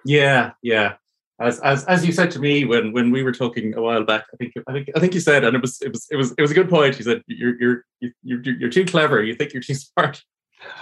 Yeah, 0.06 0.52
yeah. 0.62 0.96
As, 1.40 1.62
as, 1.62 1.86
as 1.86 2.06
you 2.06 2.12
said 2.12 2.32
to 2.32 2.40
me 2.40 2.66
when, 2.66 2.92
when 2.92 3.12
we 3.12 3.24
were 3.24 3.32
talking 3.32 3.74
a 3.78 3.82
while 3.82 4.04
back, 4.04 4.26
I 4.34 4.38
think 4.38 4.54
I 4.68 4.74
think 4.74 4.90
I 4.94 5.00
think 5.00 5.14
you 5.14 5.22
said, 5.22 5.46
and 5.46 5.56
it 5.56 5.62
was 5.62 5.82
it 5.82 5.90
was 5.94 6.06
it 6.12 6.18
was 6.18 6.34
it 6.38 6.42
was 6.42 6.52
a 6.52 6.54
good 6.54 6.70
point. 6.70 6.98
You 7.00 7.06
said 7.06 7.24
you're 7.28 7.56
you're 7.62 7.86
you're 8.24 8.42
you're 8.44 8.70
too 8.70 8.84
clever. 8.84 9.24
You 9.24 9.36
think 9.36 9.54
you're 9.54 9.64
too 9.64 9.76
smart. 9.76 10.22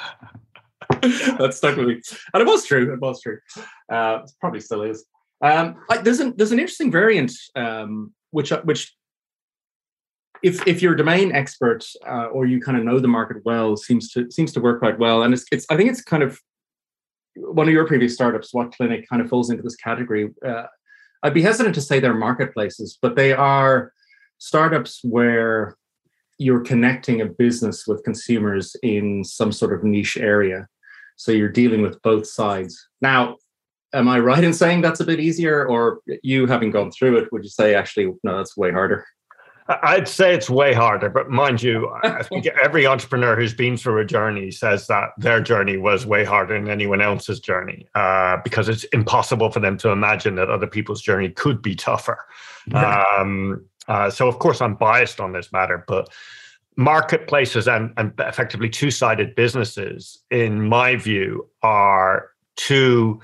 that 0.89 1.53
stuck 1.53 1.77
with 1.77 1.87
me, 1.87 2.01
and 2.33 2.41
it 2.41 2.47
was 2.47 2.65
true. 2.65 2.91
It 2.91 2.99
was 2.99 3.21
true. 3.21 3.37
Uh, 3.91 4.21
it 4.23 4.31
probably 4.41 4.61
still 4.61 4.81
is. 4.81 5.05
Um, 5.41 5.75
there's 6.03 6.19
an 6.19 6.33
there's 6.35 6.51
an 6.51 6.59
interesting 6.59 6.91
variant 6.91 7.31
um, 7.55 8.13
which 8.31 8.51
uh, 8.51 8.61
which 8.63 8.95
if 10.43 10.65
if 10.67 10.81
you're 10.81 10.93
a 10.93 10.97
domain 10.97 11.31
expert 11.31 11.85
uh, 12.07 12.25
or 12.25 12.45
you 12.45 12.59
kind 12.59 12.77
of 12.77 12.83
know 12.83 12.99
the 12.99 13.07
market 13.07 13.37
well 13.45 13.77
seems 13.77 14.11
to 14.13 14.29
seems 14.31 14.51
to 14.53 14.59
work 14.59 14.79
quite 14.79 14.99
well. 14.99 15.23
And 15.23 15.33
it's 15.33 15.45
it's 15.51 15.65
I 15.69 15.77
think 15.77 15.91
it's 15.91 16.01
kind 16.01 16.23
of 16.23 16.39
one 17.35 17.67
of 17.67 17.73
your 17.73 17.85
previous 17.85 18.15
startups 18.15 18.51
WhatClinic 18.53 19.07
kind 19.07 19.21
of 19.21 19.29
falls 19.29 19.49
into 19.49 19.63
this 19.63 19.75
category. 19.75 20.29
Uh, 20.45 20.63
I'd 21.23 21.33
be 21.33 21.41
hesitant 21.41 21.75
to 21.75 21.81
say 21.81 21.99
they're 21.99 22.13
marketplaces 22.13 22.97
but 23.01 23.15
they 23.15 23.33
are 23.33 23.93
startups 24.39 25.01
where 25.03 25.75
you're 26.37 26.61
connecting 26.61 27.21
a 27.21 27.25
business 27.25 27.87
with 27.87 28.03
consumers 28.03 28.75
in 28.83 29.23
some 29.23 29.51
sort 29.51 29.73
of 29.73 29.83
niche 29.83 30.17
area. 30.17 30.67
So 31.15 31.31
you're 31.31 31.49
dealing 31.49 31.81
with 31.81 31.99
both 32.03 32.27
sides. 32.27 32.87
Now 33.01 33.37
am 33.93 34.07
I 34.07 34.19
right 34.19 34.43
in 34.43 34.53
saying 34.53 34.81
that's 34.81 34.99
a 34.99 35.05
bit 35.05 35.19
easier, 35.19 35.65
or 35.65 35.99
you 36.23 36.47
having 36.47 36.71
gone 36.71 36.91
through 36.91 37.17
it, 37.17 37.31
would 37.31 37.43
you 37.43 37.49
say 37.49 37.75
actually 37.75 38.13
no, 38.23 38.37
that's 38.37 38.57
way 38.57 38.71
harder? 38.71 39.05
I'd 39.69 40.07
say 40.07 40.33
it's 40.33 40.49
way 40.49 40.73
harder, 40.73 41.09
but 41.09 41.29
mind 41.29 41.61
you, 41.61 41.89
I 42.03 42.23
think 42.23 42.47
every 42.61 42.87
entrepreneur 42.87 43.35
who's 43.35 43.53
been 43.53 43.75
through 43.75 43.99
a 43.99 44.05
journey 44.05 44.51
says 44.51 44.87
that 44.87 45.09
their 45.17 45.41
journey 45.41 45.77
was 45.77 46.05
way 46.05 46.23
harder 46.23 46.53
than 46.53 46.69
anyone 46.69 47.01
else's 47.01 47.39
journey 47.39 47.87
uh, 47.95 48.37
because 48.43 48.69
it's 48.69 48.85
impossible 48.85 49.51
for 49.51 49.59
them 49.59 49.77
to 49.79 49.89
imagine 49.89 50.35
that 50.35 50.49
other 50.49 50.67
people's 50.67 51.01
journey 51.01 51.29
could 51.29 51.61
be 51.61 51.75
tougher. 51.75 52.25
Um, 52.73 53.65
uh, 53.87 54.09
so, 54.09 54.27
of 54.27 54.39
course, 54.39 54.61
I'm 54.61 54.75
biased 54.75 55.19
on 55.19 55.33
this 55.33 55.51
matter, 55.51 55.83
but 55.87 56.09
marketplaces 56.75 57.67
and, 57.67 57.93
and 57.97 58.13
effectively 58.19 58.69
two 58.69 58.91
sided 58.91 59.35
businesses, 59.35 60.19
in 60.29 60.67
my 60.67 60.95
view, 60.95 61.49
are 61.63 62.29
two 62.55 63.19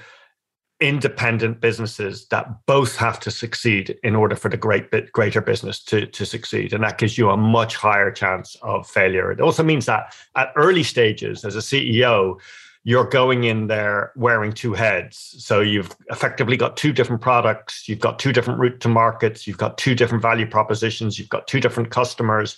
independent 0.80 1.62
businesses 1.62 2.28
that 2.28 2.66
both 2.66 2.96
have 2.98 3.20
to 3.22 3.32
succeed 3.32 3.98
in 4.04 4.16
order 4.16 4.36
for 4.36 4.50
the 4.50 4.58
great 4.58 4.92
bit 4.92 5.12
greater 5.12 5.40
business 5.40 5.80
to, 5.80 6.06
to 6.08 6.26
succeed. 6.26 6.74
And 6.74 6.84
that 6.84 6.98
gives 6.98 7.18
you 7.18 7.30
a 7.30 7.38
much 7.38 7.76
higher 7.76 8.12
chance 8.12 8.58
of 8.62 8.88
failure. 8.88 9.32
It 9.32 9.40
also 9.40 9.64
means 9.64 9.86
that 9.86 10.16
at 10.36 10.52
early 10.56 10.84
stages 10.84 11.46
as 11.46 11.56
a 11.56 11.60
CEO, 11.60 12.40
you're 12.84 13.08
going 13.08 13.46
in 13.46 13.68
there 13.68 14.12
wearing 14.16 14.52
two 14.52 14.74
heads. 14.74 15.36
So 15.40 15.62
you've 15.62 15.96
effectively 16.10 16.58
got 16.58 16.76
two 16.76 16.92
different 16.92 17.22
products, 17.22 17.88
you've 17.88 18.00
got 18.00 18.20
two 18.20 18.34
different 18.34 18.60
route 18.60 18.82
to 18.82 18.90
markets, 18.90 19.48
you've 19.48 19.58
got 19.58 19.78
two 19.78 19.96
different 19.96 20.22
value 20.22 20.46
propositions, 20.46 21.18
you've 21.18 21.30
got 21.30 21.48
two 21.48 21.62
different 21.62 21.92
customers 21.92 22.58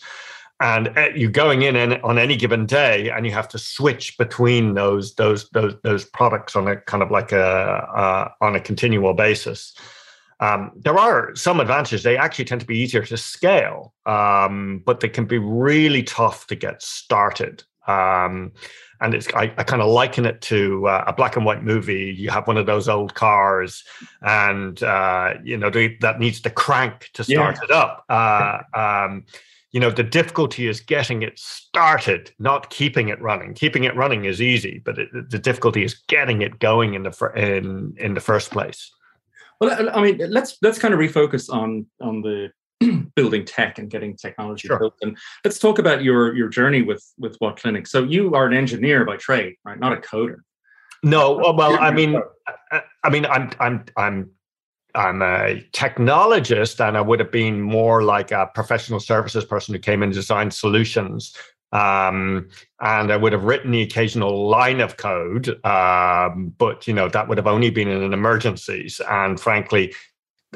and 0.59 0.97
uh, 0.97 1.09
you're 1.15 1.31
going 1.31 1.63
in 1.63 1.75
on 2.01 2.17
any 2.17 2.35
given 2.35 2.65
day 2.65 3.09
and 3.09 3.25
you 3.25 3.31
have 3.31 3.47
to 3.49 3.57
switch 3.57 4.17
between 4.17 4.73
those 4.73 5.15
those 5.15 5.49
those 5.49 5.75
those 5.83 6.05
products 6.05 6.55
on 6.55 6.67
a 6.67 6.77
kind 6.77 7.03
of 7.03 7.11
like 7.11 7.31
a 7.31 7.43
uh, 7.43 8.29
on 8.41 8.55
a 8.55 8.59
continual 8.59 9.13
basis 9.13 9.73
um, 10.39 10.71
there 10.75 10.97
are 10.97 11.33
some 11.35 11.59
advantages 11.59 12.03
they 12.03 12.17
actually 12.17 12.45
tend 12.45 12.61
to 12.61 12.67
be 12.67 12.77
easier 12.77 13.03
to 13.03 13.17
scale 13.17 13.93
um, 14.05 14.81
but 14.85 14.99
they 14.99 15.09
can 15.09 15.25
be 15.25 15.37
really 15.37 16.03
tough 16.03 16.47
to 16.47 16.55
get 16.55 16.81
started 16.81 17.63
um, 17.87 18.51
and 19.01 19.13
it's 19.13 19.27
I, 19.33 19.53
I 19.57 19.63
kind 19.63 19.81
of 19.81 19.89
liken 19.89 20.25
it 20.25 20.41
to 20.43 20.87
uh, 20.87 21.03
a 21.07 21.13
black 21.13 21.35
and 21.35 21.45
white 21.45 21.63
movie. 21.63 22.15
You 22.17 22.29
have 22.29 22.47
one 22.47 22.57
of 22.57 22.65
those 22.65 22.87
old 22.87 23.13
cars, 23.13 23.83
and 24.21 24.81
uh, 24.81 25.33
you 25.43 25.57
know 25.57 25.69
they, 25.69 25.97
that 26.01 26.19
needs 26.19 26.41
the 26.41 26.49
crank 26.49 27.09
to 27.13 27.23
start 27.23 27.57
yeah. 27.57 27.63
it 27.63 27.71
up. 27.71 28.05
Uh, 28.09 28.59
um, 28.73 29.25
you 29.75 29.81
know 29.81 29.91
the 29.91 30.03
difficulty 30.03 30.67
is 30.67 30.79
getting 30.79 31.21
it 31.21 31.37
started 31.37 32.31
not 32.39 32.69
keeping 32.69 33.09
it 33.09 33.21
running. 33.21 33.53
Keeping 33.53 33.83
it 33.83 33.93
running 33.93 34.23
is 34.23 34.41
easy 34.41 34.81
but 34.85 34.97
it, 34.97 35.09
the 35.29 35.37
difficulty 35.37 35.83
is 35.83 35.95
getting 36.07 36.41
it 36.41 36.59
going 36.59 36.93
in 36.93 37.03
the 37.03 37.31
in 37.35 37.93
in 37.97 38.13
the 38.13 38.21
first 38.21 38.51
place. 38.51 38.89
Well 39.59 39.89
i 39.93 40.01
mean 40.01 40.17
let's 40.31 40.57
let's 40.61 40.79
kind 40.79 40.93
of 40.93 40.99
refocus 41.01 41.53
on 41.53 41.85
on 42.01 42.21
the 42.21 42.51
building 43.15 43.43
tech 43.43 43.77
and 43.77 43.89
getting 43.89 44.15
technology 44.15 44.69
sure. 44.69 44.79
built 44.79 44.95
and 45.01 45.17
let's 45.43 45.59
talk 45.59 45.77
about 45.77 46.03
your 46.03 46.33
your 46.33 46.47
journey 46.47 46.81
with 46.81 47.03
with 47.17 47.37
WhatClinic 47.39 47.85
so 47.85 48.01
you 48.03 48.33
are 48.33 48.45
an 48.45 48.53
engineer 48.53 49.03
by 49.03 49.17
trade 49.17 49.55
right? 49.65 49.77
Not 49.77 49.91
a 49.91 49.97
coder. 49.97 50.37
No 51.03 51.53
well 51.53 51.77
i 51.79 51.91
mean 51.91 52.21
i 53.03 53.09
mean 53.09 53.25
i'm 53.25 53.51
i'm 53.59 53.83
i'm 53.97 54.31
I'm 54.95 55.21
a 55.21 55.63
technologist, 55.73 56.85
and 56.85 56.97
I 56.97 57.01
would 57.01 57.19
have 57.19 57.31
been 57.31 57.61
more 57.61 58.03
like 58.03 58.31
a 58.31 58.49
professional 58.53 58.99
services 58.99 59.45
person 59.45 59.73
who 59.73 59.79
came 59.79 60.01
in 60.01 60.07
and 60.07 60.13
designed 60.13 60.53
solutions. 60.53 61.35
Um, 61.71 62.47
and 62.79 63.11
I 63.11 63.17
would 63.17 63.33
have 63.33 63.43
written 63.43 63.71
the 63.71 63.81
occasional 63.81 64.47
line 64.47 64.79
of 64.79 64.97
code, 64.97 65.49
um, 65.65 66.53
but 66.57 66.87
you 66.87 66.93
know 66.93 67.09
that 67.09 67.27
would 67.27 67.37
have 67.37 67.47
only 67.47 67.69
been 67.69 67.89
in 67.89 68.13
emergencies. 68.13 69.01
And 69.09 69.39
frankly, 69.39 69.93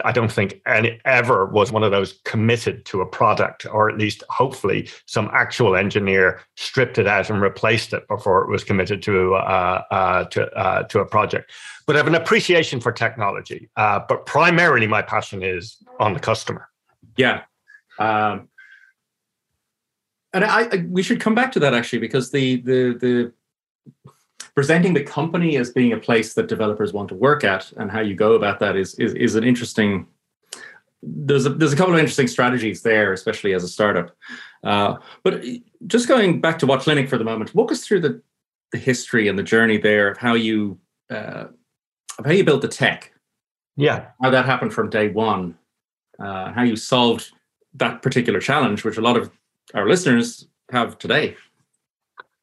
I 0.05 0.11
don't 0.11 0.31
think 0.31 0.61
any 0.65 0.99
ever 1.05 1.45
was 1.45 1.71
one 1.71 1.83
of 1.83 1.91
those 1.91 2.19
committed 2.25 2.85
to 2.85 3.01
a 3.01 3.05
product, 3.05 3.65
or 3.65 3.89
at 3.89 3.97
least 3.97 4.23
hopefully 4.29 4.89
some 5.05 5.29
actual 5.33 5.75
engineer 5.75 6.41
stripped 6.55 6.97
it 6.97 7.07
out 7.07 7.29
and 7.29 7.41
replaced 7.41 7.93
it 7.93 8.07
before 8.07 8.43
it 8.43 8.49
was 8.49 8.63
committed 8.63 9.01
to 9.03 9.35
uh, 9.35 9.83
uh, 9.91 10.23
to 10.25 10.47
uh, 10.57 10.83
to 10.83 10.99
a 10.99 11.05
project. 11.05 11.51
But 11.85 11.95
I 11.95 11.99
have 11.99 12.07
an 12.07 12.15
appreciation 12.15 12.79
for 12.79 12.91
technology, 12.91 13.69
uh, 13.75 14.01
but 14.07 14.25
primarily 14.25 14.87
my 14.87 15.01
passion 15.01 15.43
is 15.43 15.77
on 15.99 16.13
the 16.13 16.19
customer. 16.19 16.69
Yeah, 17.17 17.43
um, 17.97 18.49
and 20.33 20.43
I, 20.45 20.61
I, 20.71 20.85
we 20.87 21.03
should 21.03 21.19
come 21.19 21.35
back 21.35 21.51
to 21.53 21.59
that 21.61 21.73
actually 21.73 21.99
because 21.99 22.31
the 22.31 22.61
the 22.61 22.97
the 22.99 23.33
presenting 24.55 24.93
the 24.93 25.03
company 25.03 25.57
as 25.57 25.71
being 25.71 25.93
a 25.93 25.97
place 25.97 26.33
that 26.33 26.47
developers 26.47 26.93
want 26.93 27.09
to 27.09 27.15
work 27.15 27.43
at 27.43 27.71
and 27.77 27.91
how 27.91 28.01
you 28.01 28.15
go 28.15 28.33
about 28.33 28.59
that 28.59 28.75
is 28.75 28.95
is, 28.95 29.13
is 29.13 29.35
an 29.35 29.43
interesting 29.43 30.07
there's 31.01 31.45
a, 31.45 31.49
there's 31.49 31.73
a 31.73 31.77
couple 31.77 31.93
of 31.93 31.99
interesting 31.99 32.27
strategies 32.27 32.81
there, 32.81 33.13
especially 33.13 33.53
as 33.53 33.63
a 33.63 33.67
startup. 33.67 34.15
Uh, 34.63 34.97
but 35.23 35.43
just 35.87 36.07
going 36.07 36.41
back 36.41 36.59
to 36.59 36.67
WhatClinic 36.67 37.07
for 37.07 37.17
the 37.17 37.23
moment, 37.23 37.55
walk 37.55 37.71
us 37.71 37.85
through 37.85 38.01
the, 38.01 38.21
the 38.71 38.77
history 38.77 39.27
and 39.27 39.39
the 39.39 39.43
journey 39.43 39.77
there 39.77 40.09
of 40.09 40.17
how 40.17 40.33
you 40.33 40.77
uh, 41.09 41.45
of 42.17 42.25
how 42.25 42.31
you 42.31 42.43
built 42.43 42.61
the 42.61 42.67
tech. 42.67 43.13
Yeah, 43.77 44.07
how 44.21 44.29
that 44.29 44.45
happened 44.45 44.73
from 44.73 44.89
day 44.89 45.07
one, 45.07 45.57
uh, 46.19 46.51
how 46.51 46.63
you 46.63 46.75
solved 46.75 47.31
that 47.75 48.01
particular 48.01 48.41
challenge, 48.41 48.83
which 48.83 48.97
a 48.97 49.01
lot 49.01 49.15
of 49.15 49.31
our 49.73 49.87
listeners 49.87 50.47
have 50.71 50.97
today. 50.97 51.35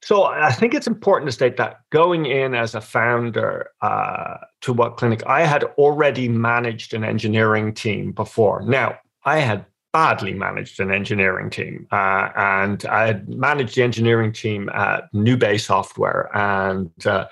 So 0.07 0.23
I 0.23 0.53
think 0.53 0.73
it's 0.73 0.87
important 0.87 1.27
to 1.27 1.33
state 1.33 1.57
that 1.57 1.81
going 1.91 2.27
in 2.27 2.55
as 2.55 2.77
a 2.77 2.81
founder 2.81 3.71
uh, 3.83 4.37
to 4.61 4.73
WhatClinic, 4.73 5.27
I 5.27 5.45
had 5.45 5.65
already 5.79 6.29
managed 6.29 6.95
an 6.95 7.03
engineering 7.03 7.75
team 7.75 8.13
before. 8.13 8.63
Now 8.63 9.01
I 9.25 9.41
had 9.41 9.67
badly 9.93 10.33
managed 10.33 10.79
an 10.79 10.93
engineering 10.93 11.51
team, 11.51 11.89
uh, 11.91 12.29
and 12.37 12.85
I 12.85 13.09
had 13.09 13.29
managed 13.29 13.75
the 13.75 13.83
engineering 13.83 14.33
team 14.33 14.69
at 14.69 15.13
NewBay 15.13 15.59
Software, 15.61 16.31
and 16.37 16.93
uh, 17.05 17.27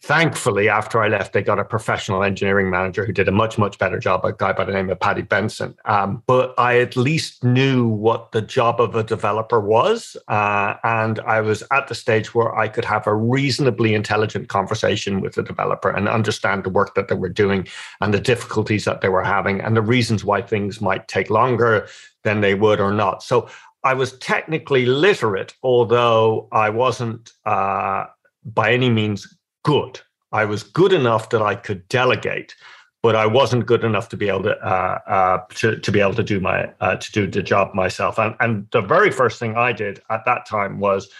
Thankfully, 0.00 0.68
after 0.68 1.02
I 1.02 1.08
left, 1.08 1.32
they 1.32 1.42
got 1.42 1.58
a 1.58 1.64
professional 1.64 2.22
engineering 2.22 2.70
manager 2.70 3.04
who 3.04 3.12
did 3.12 3.26
a 3.26 3.32
much, 3.32 3.58
much 3.58 3.78
better 3.78 3.98
job, 3.98 4.24
a 4.24 4.32
guy 4.32 4.52
by 4.52 4.64
the 4.64 4.72
name 4.72 4.88
of 4.90 5.00
Paddy 5.00 5.22
Benson. 5.22 5.76
Um, 5.86 6.22
but 6.26 6.54
I 6.56 6.78
at 6.78 6.96
least 6.96 7.42
knew 7.42 7.88
what 7.88 8.30
the 8.30 8.40
job 8.40 8.80
of 8.80 8.94
a 8.94 9.02
developer 9.02 9.58
was. 9.58 10.16
Uh, 10.28 10.74
and 10.84 11.18
I 11.20 11.40
was 11.40 11.64
at 11.72 11.88
the 11.88 11.96
stage 11.96 12.32
where 12.32 12.56
I 12.56 12.68
could 12.68 12.84
have 12.84 13.08
a 13.08 13.14
reasonably 13.14 13.92
intelligent 13.92 14.48
conversation 14.48 15.20
with 15.20 15.34
the 15.34 15.42
developer 15.42 15.90
and 15.90 16.08
understand 16.08 16.62
the 16.62 16.70
work 16.70 16.94
that 16.94 17.08
they 17.08 17.16
were 17.16 17.28
doing 17.28 17.66
and 18.00 18.14
the 18.14 18.20
difficulties 18.20 18.84
that 18.84 19.00
they 19.00 19.08
were 19.08 19.24
having 19.24 19.60
and 19.60 19.76
the 19.76 19.82
reasons 19.82 20.24
why 20.24 20.42
things 20.42 20.80
might 20.80 21.08
take 21.08 21.28
longer 21.28 21.88
than 22.22 22.40
they 22.40 22.54
would 22.54 22.78
or 22.78 22.92
not. 22.92 23.24
So 23.24 23.48
I 23.82 23.94
was 23.94 24.16
technically 24.18 24.86
literate, 24.86 25.54
although 25.64 26.48
I 26.52 26.70
wasn't 26.70 27.32
uh, 27.44 28.04
by 28.44 28.72
any 28.72 28.90
means 28.90 29.37
good. 29.68 30.00
I 30.32 30.46
was 30.46 30.62
good 30.62 30.94
enough 30.94 31.28
that 31.28 31.42
I 31.42 31.54
could 31.54 31.86
delegate, 31.88 32.54
but 33.02 33.14
I 33.14 33.26
wasn't 33.26 33.66
good 33.66 33.84
enough 33.84 34.08
to 34.08 34.16
be 34.16 34.28
able 34.30 34.44
to 34.44 34.56
uh, 34.66 34.98
uh, 35.06 35.38
to, 35.56 35.76
to 35.78 35.92
be 35.92 36.00
able 36.00 36.14
to 36.14 36.22
do 36.22 36.40
my 36.40 36.72
uh, 36.80 36.96
to 36.96 37.12
do 37.12 37.26
the 37.26 37.42
job 37.42 37.74
myself. 37.74 38.18
And 38.18 38.34
and 38.40 38.66
the 38.72 38.80
very 38.80 39.10
first 39.10 39.38
thing 39.38 39.56
I 39.56 39.72
did 39.72 40.00
at 40.08 40.24
that 40.24 40.46
time 40.46 40.80
was 40.80 41.10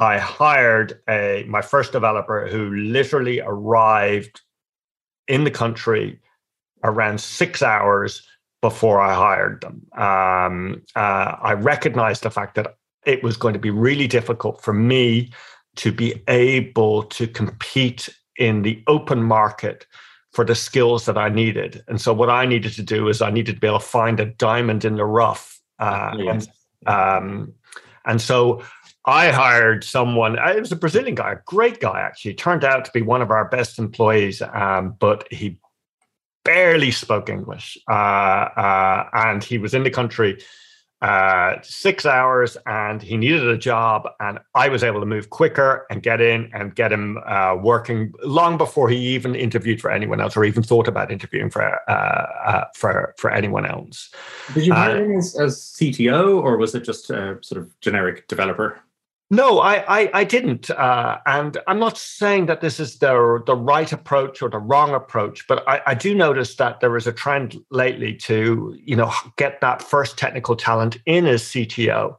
I 0.00 0.18
hired 0.18 1.00
a 1.08 1.44
my 1.48 1.60
first 1.60 1.90
developer 1.90 2.46
who 2.46 2.72
literally 2.72 3.40
arrived 3.40 4.42
in 5.26 5.42
the 5.42 5.50
country 5.50 6.20
around 6.84 7.20
six 7.20 7.62
hours 7.62 8.22
before 8.62 9.00
I 9.00 9.12
hired 9.14 9.60
them. 9.60 9.82
Um, 9.96 10.82
uh, 10.94 11.34
I 11.42 11.54
recognized 11.54 12.22
the 12.22 12.30
fact 12.30 12.54
that 12.54 12.76
it 13.06 13.24
was 13.24 13.36
going 13.36 13.54
to 13.54 13.60
be 13.60 13.70
really 13.70 14.06
difficult 14.06 14.62
for 14.62 14.72
me 14.72 15.32
to 15.78 15.92
be 15.92 16.22
able 16.28 17.04
to 17.04 17.26
compete 17.26 18.08
in 18.36 18.62
the 18.62 18.82
open 18.88 19.22
market 19.22 19.86
for 20.32 20.44
the 20.44 20.54
skills 20.54 21.06
that 21.06 21.16
I 21.16 21.28
needed. 21.28 21.82
And 21.88 22.00
so 22.00 22.12
what 22.12 22.30
I 22.30 22.46
needed 22.46 22.72
to 22.74 22.82
do 22.82 23.08
is 23.08 23.22
I 23.22 23.30
needed 23.30 23.54
to 23.54 23.60
be 23.60 23.66
able 23.66 23.78
to 23.78 23.84
find 23.84 24.20
a 24.20 24.26
diamond 24.26 24.84
in 24.84 24.96
the 24.96 25.04
rough. 25.04 25.60
Uh, 25.78 26.14
yes. 26.18 26.48
and, 26.86 26.94
um, 26.94 27.54
and 28.04 28.20
so 28.20 28.62
I 29.04 29.30
hired 29.30 29.84
someone. 29.84 30.38
Uh, 30.38 30.52
it 30.56 30.60
was 30.60 30.72
a 30.72 30.76
Brazilian 30.76 31.14
guy, 31.14 31.32
a 31.32 31.38
great 31.46 31.80
guy 31.80 32.00
actually. 32.00 32.34
Turned 32.34 32.64
out 32.64 32.84
to 32.84 32.90
be 32.92 33.02
one 33.02 33.22
of 33.22 33.30
our 33.30 33.48
best 33.48 33.78
employees, 33.78 34.42
um, 34.42 34.96
but 34.98 35.26
he 35.32 35.58
barely 36.44 36.90
spoke 36.90 37.28
English, 37.28 37.78
uh, 37.88 37.92
uh, 37.92 39.08
and 39.12 39.44
he 39.44 39.58
was 39.58 39.74
in 39.74 39.84
the 39.84 39.90
country 39.90 40.42
uh, 41.00 41.54
six 41.62 42.04
hours 42.04 42.56
and 42.66 43.00
he 43.02 43.16
needed 43.16 43.46
a 43.46 43.56
job 43.56 44.08
and 44.18 44.38
i 44.54 44.68
was 44.68 44.82
able 44.82 44.98
to 44.98 45.06
move 45.06 45.30
quicker 45.30 45.86
and 45.90 46.02
get 46.02 46.20
in 46.20 46.50
and 46.52 46.74
get 46.74 46.92
him 46.92 47.18
uh, 47.26 47.54
working 47.60 48.12
long 48.24 48.58
before 48.58 48.88
he 48.88 48.96
even 48.96 49.34
interviewed 49.34 49.80
for 49.80 49.92
anyone 49.92 50.20
else 50.20 50.36
or 50.36 50.44
even 50.44 50.62
thought 50.62 50.88
about 50.88 51.12
interviewing 51.12 51.50
for 51.50 51.62
uh, 51.88 51.92
uh 51.92 52.64
for 52.74 53.14
for 53.16 53.30
anyone 53.30 53.64
else. 53.64 54.10
Did 54.54 54.66
you 54.66 54.72
hire 54.72 54.96
uh, 54.96 55.04
him 55.04 55.16
as, 55.16 55.38
as 55.38 55.56
cto 55.78 56.42
or 56.42 56.56
was 56.56 56.74
it 56.74 56.82
just 56.82 57.10
a 57.10 57.38
sort 57.42 57.60
of 57.60 57.80
generic 57.80 58.26
developer 58.26 58.80
no, 59.30 59.58
I, 59.60 59.84
I, 60.00 60.10
I 60.14 60.24
didn't, 60.24 60.70
uh, 60.70 61.18
and 61.26 61.58
I'm 61.66 61.78
not 61.78 61.98
saying 61.98 62.46
that 62.46 62.62
this 62.62 62.80
is 62.80 62.98
the 62.98 63.42
the 63.44 63.54
right 63.54 63.92
approach 63.92 64.40
or 64.40 64.48
the 64.48 64.58
wrong 64.58 64.94
approach, 64.94 65.46
but 65.46 65.68
I, 65.68 65.82
I 65.88 65.94
do 65.94 66.14
notice 66.14 66.56
that 66.56 66.80
there 66.80 66.96
is 66.96 67.06
a 67.06 67.12
trend 67.12 67.56
lately 67.70 68.14
to 68.14 68.74
you 68.82 68.96
know 68.96 69.12
get 69.36 69.60
that 69.60 69.82
first 69.82 70.16
technical 70.16 70.56
talent 70.56 70.96
in 71.04 71.26
as 71.26 71.42
CTO, 71.42 72.16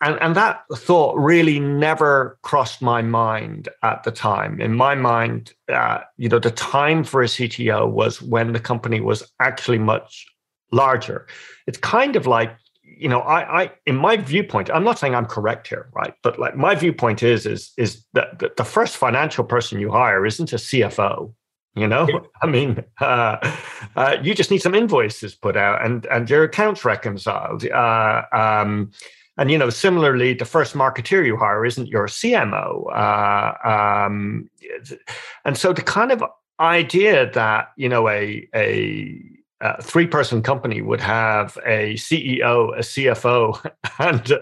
and 0.00 0.16
and 0.20 0.36
that 0.36 0.62
thought 0.76 1.16
really 1.18 1.58
never 1.58 2.38
crossed 2.42 2.80
my 2.80 3.02
mind 3.02 3.68
at 3.82 4.04
the 4.04 4.12
time. 4.12 4.60
In 4.60 4.74
my 4.74 4.94
mind, 4.94 5.52
uh, 5.68 6.02
you 6.18 6.28
know, 6.28 6.38
the 6.38 6.52
time 6.52 7.02
for 7.02 7.20
a 7.20 7.26
CTO 7.26 7.90
was 7.90 8.22
when 8.22 8.52
the 8.52 8.60
company 8.60 9.00
was 9.00 9.28
actually 9.40 9.78
much 9.78 10.24
larger. 10.70 11.26
It's 11.66 11.78
kind 11.78 12.14
of 12.14 12.28
like 12.28 12.54
you 12.98 13.08
know, 13.08 13.20
I, 13.20 13.62
I, 13.62 13.70
in 13.86 13.96
my 13.96 14.16
viewpoint, 14.16 14.70
I'm 14.72 14.84
not 14.84 14.98
saying 14.98 15.14
I'm 15.14 15.26
correct 15.26 15.68
here, 15.68 15.88
right? 15.92 16.14
But 16.22 16.38
like 16.38 16.56
my 16.56 16.74
viewpoint 16.74 17.22
is, 17.22 17.46
is, 17.46 17.72
is 17.76 18.04
that 18.14 18.56
the 18.56 18.64
first 18.64 18.96
financial 18.96 19.44
person 19.44 19.80
you 19.80 19.90
hire 19.90 20.24
isn't 20.26 20.52
a 20.52 20.56
CFO. 20.56 21.32
You 21.76 21.88
know, 21.88 22.08
I 22.42 22.46
mean, 22.46 22.84
uh, 23.00 23.52
uh, 23.96 24.16
you 24.22 24.34
just 24.34 24.50
need 24.50 24.62
some 24.62 24.74
invoices 24.74 25.34
put 25.34 25.56
out 25.56 25.84
and 25.84 26.06
and 26.06 26.30
your 26.30 26.44
accounts 26.44 26.84
reconciled. 26.84 27.66
Uh, 27.66 28.22
um, 28.32 28.92
and 29.36 29.50
you 29.50 29.58
know, 29.58 29.70
similarly, 29.70 30.34
the 30.34 30.44
first 30.44 30.74
marketeer 30.74 31.26
you 31.26 31.36
hire 31.36 31.64
isn't 31.64 31.88
your 31.88 32.06
CMO. 32.06 32.86
Uh, 32.94 33.68
um, 33.68 34.48
and 35.44 35.58
so 35.58 35.72
the 35.72 35.82
kind 35.82 36.12
of 36.12 36.22
idea 36.60 37.30
that 37.32 37.72
you 37.76 37.88
know 37.88 38.08
a 38.08 38.48
a 38.54 39.20
uh, 39.60 39.80
three 39.82 40.06
person 40.06 40.42
company 40.42 40.82
would 40.82 41.00
have 41.00 41.58
a 41.64 41.94
CEO, 41.94 42.76
a 42.76 42.80
CFO, 42.80 43.72
and 43.98 44.38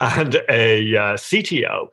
and 0.00 0.34
a 0.48 0.96
uh, 0.96 1.16
CTO 1.16 1.88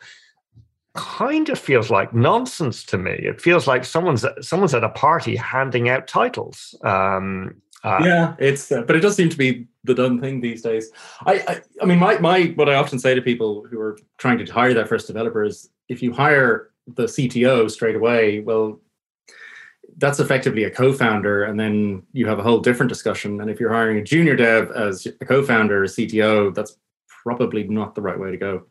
kind 0.94 1.50
of 1.50 1.58
feels 1.58 1.90
like 1.90 2.14
nonsense 2.14 2.84
to 2.84 2.98
me. 2.98 3.12
It 3.12 3.42
feels 3.42 3.68
like 3.68 3.86
someone's 3.86 4.26
someone's 4.42 4.74
at 4.74 4.84
a 4.84 4.90
party 4.90 5.36
handing 5.36 5.90
out 5.90 6.08
titles. 6.08 6.76
Um, 6.84 7.62
uh, 7.84 8.02
yeah, 8.04 8.36
it's 8.40 8.72
uh, 8.72 8.84
but 8.84 8.96
it 8.96 9.00
does 9.00 9.16
seem 9.16 9.30
to 9.30 9.38
be 9.38 9.68
the 9.84 9.96
done 9.96 10.20
thing 10.20 10.42
these 10.42 10.62
days. 10.62 10.92
I, 11.26 11.34
I, 11.48 11.62
I 11.82 11.86
mean, 11.86 12.00
my 12.00 12.20
my 12.20 12.54
what 12.56 12.70
I 12.70 12.76
often 12.76 13.00
say 13.00 13.16
to 13.16 13.22
people 13.22 13.66
who 13.70 13.80
are 13.80 13.98
trying 14.18 14.38
to 14.44 14.52
hire 14.52 14.74
their 14.74 14.86
first 14.86 15.08
developer 15.08 15.44
is 15.44 15.70
if 15.90 16.04
you 16.04 16.14
hire 16.14 16.72
the 16.88 17.04
CTO 17.04 17.70
straight 17.72 17.96
away, 17.96 18.42
well, 18.42 18.80
that's 19.98 20.20
effectively 20.20 20.64
a 20.64 20.70
co-founder 20.70 21.44
and 21.44 21.60
then 21.60 22.04
you 22.14 22.28
have 22.28 22.40
a 22.40 22.44
whole 22.44 22.60
different 22.60 22.90
discussion. 22.90 23.40
And 23.42 23.50
if 23.50 23.60
you're 23.60 23.74
hiring 23.74 23.98
a 23.98 24.04
junior 24.04 24.36
dev 24.36 24.72
as 24.72 25.06
a 25.06 25.26
co-founder 25.26 25.84
a 25.84 25.88
cto 25.88 26.54
that's 26.54 26.78
probably 27.24 27.68
not 27.68 27.96
the 27.96 28.02
right 28.02 28.20
way 28.20 28.32
to 28.32 28.38
go. 28.38 28.64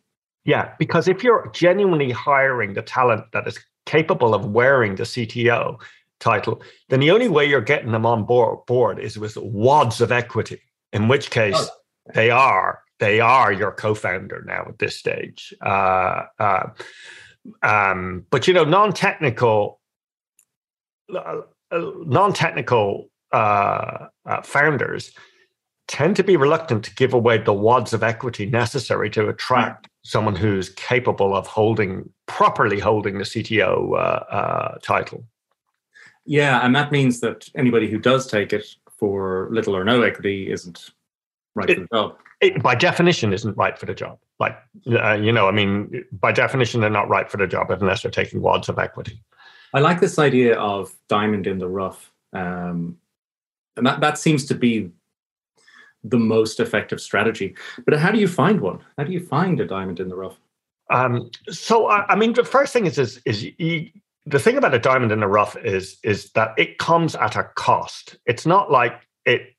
Yeah 0.44 0.72
because 0.78 1.08
if 1.08 1.22
you're 1.22 1.50
genuinely 1.52 2.10
hiring 2.10 2.74
the 2.74 2.82
talent 2.82 3.24
that 3.32 3.46
is 3.46 3.58
capable 3.86 4.34
of 4.34 4.46
wearing 4.46 4.94
the 4.96 5.04
cto 5.04 5.80
title 6.18 6.62
then 6.88 7.00
the 7.00 7.10
only 7.10 7.28
way 7.28 7.46
you're 7.46 7.60
getting 7.60 7.92
them 7.92 8.04
on 8.04 8.24
board, 8.24 8.66
board 8.66 8.98
is 8.98 9.18
with 9.18 9.36
wads 9.36 10.00
of 10.00 10.12
equity 10.12 10.60
in 10.92 11.08
which 11.08 11.30
case 11.30 11.56
oh. 11.56 11.68
they 12.14 12.30
are 12.30 12.80
they 13.00 13.18
are 13.18 13.50
your 13.50 13.72
co-founder 13.72 14.44
now 14.46 14.66
at 14.68 14.78
this 14.78 14.96
stage. 14.96 15.52
Uh, 15.60 16.24
uh, 16.38 16.66
um, 17.62 18.26
but 18.30 18.46
you 18.46 18.54
know 18.54 18.64
non-technical 18.64 19.79
non-technical 21.72 23.10
uh, 23.32 24.06
uh, 24.26 24.42
founders 24.42 25.12
tend 25.88 26.14
to 26.16 26.22
be 26.22 26.36
reluctant 26.36 26.84
to 26.84 26.94
give 26.94 27.12
away 27.12 27.38
the 27.38 27.52
wads 27.52 27.92
of 27.92 28.02
equity 28.02 28.46
necessary 28.46 29.10
to 29.10 29.28
attract 29.28 29.88
someone 30.02 30.36
who's 30.36 30.68
capable 30.70 31.34
of 31.34 31.46
holding 31.46 32.08
properly 32.26 32.78
holding 32.78 33.18
the 33.18 33.24
CTO 33.24 33.92
uh, 33.94 34.34
uh, 34.34 34.78
title. 34.82 35.24
Yeah, 36.24 36.64
and 36.64 36.76
that 36.76 36.92
means 36.92 37.20
that 37.20 37.48
anybody 37.56 37.90
who 37.90 37.98
does 37.98 38.26
take 38.26 38.52
it 38.52 38.66
for 38.98 39.48
little 39.50 39.74
or 39.74 39.82
no 39.82 40.02
equity 40.02 40.50
isn't 40.52 40.90
right 41.54 41.68
it, 41.68 41.74
for 41.74 41.80
the 41.80 41.88
job. 41.92 42.16
It, 42.40 42.62
by 42.62 42.74
definition, 42.74 43.32
isn't 43.32 43.56
right 43.56 43.76
for 43.76 43.86
the 43.86 43.94
job. 43.94 44.18
Like 44.38 44.56
you 44.84 45.32
know, 45.32 45.48
I 45.48 45.50
mean, 45.50 46.04
by 46.12 46.32
definition, 46.32 46.80
they're 46.80 46.90
not 46.90 47.08
right 47.08 47.28
for 47.28 47.36
the 47.36 47.46
job 47.46 47.70
unless 47.70 48.02
they're 48.02 48.10
taking 48.10 48.42
wads 48.42 48.68
of 48.68 48.78
equity. 48.78 49.20
I 49.72 49.80
like 49.80 50.00
this 50.00 50.18
idea 50.18 50.58
of 50.58 50.94
diamond 51.08 51.46
in 51.46 51.58
the 51.58 51.68
rough. 51.68 52.10
Um, 52.32 52.98
and 53.76 53.86
that, 53.86 54.00
that 54.00 54.18
seems 54.18 54.46
to 54.46 54.54
be 54.54 54.90
the 56.02 56.18
most 56.18 56.60
effective 56.60 57.00
strategy. 57.00 57.54
But 57.84 57.98
how 57.98 58.10
do 58.10 58.18
you 58.18 58.28
find 58.28 58.60
one? 58.60 58.80
How 58.96 59.04
do 59.04 59.12
you 59.12 59.20
find 59.20 59.60
a 59.60 59.66
diamond 59.66 60.00
in 60.00 60.08
the 60.08 60.16
rough? 60.16 60.38
Um, 60.90 61.30
so 61.48 61.86
I, 61.86 62.04
I, 62.08 62.16
mean, 62.16 62.32
the 62.32 62.44
first 62.44 62.72
thing 62.72 62.86
is 62.86 62.98
is, 62.98 63.20
is 63.24 63.44
you, 63.58 63.90
the 64.26 64.38
thing 64.38 64.56
about 64.56 64.74
a 64.74 64.78
diamond 64.78 65.12
in 65.12 65.20
the 65.20 65.28
rough 65.28 65.56
is 65.56 65.98
is 66.02 66.30
that 66.32 66.52
it 66.58 66.78
comes 66.78 67.14
at 67.14 67.36
a 67.36 67.44
cost. 67.54 68.16
It's 68.26 68.44
not 68.44 68.70
like 68.70 69.06
it 69.24 69.54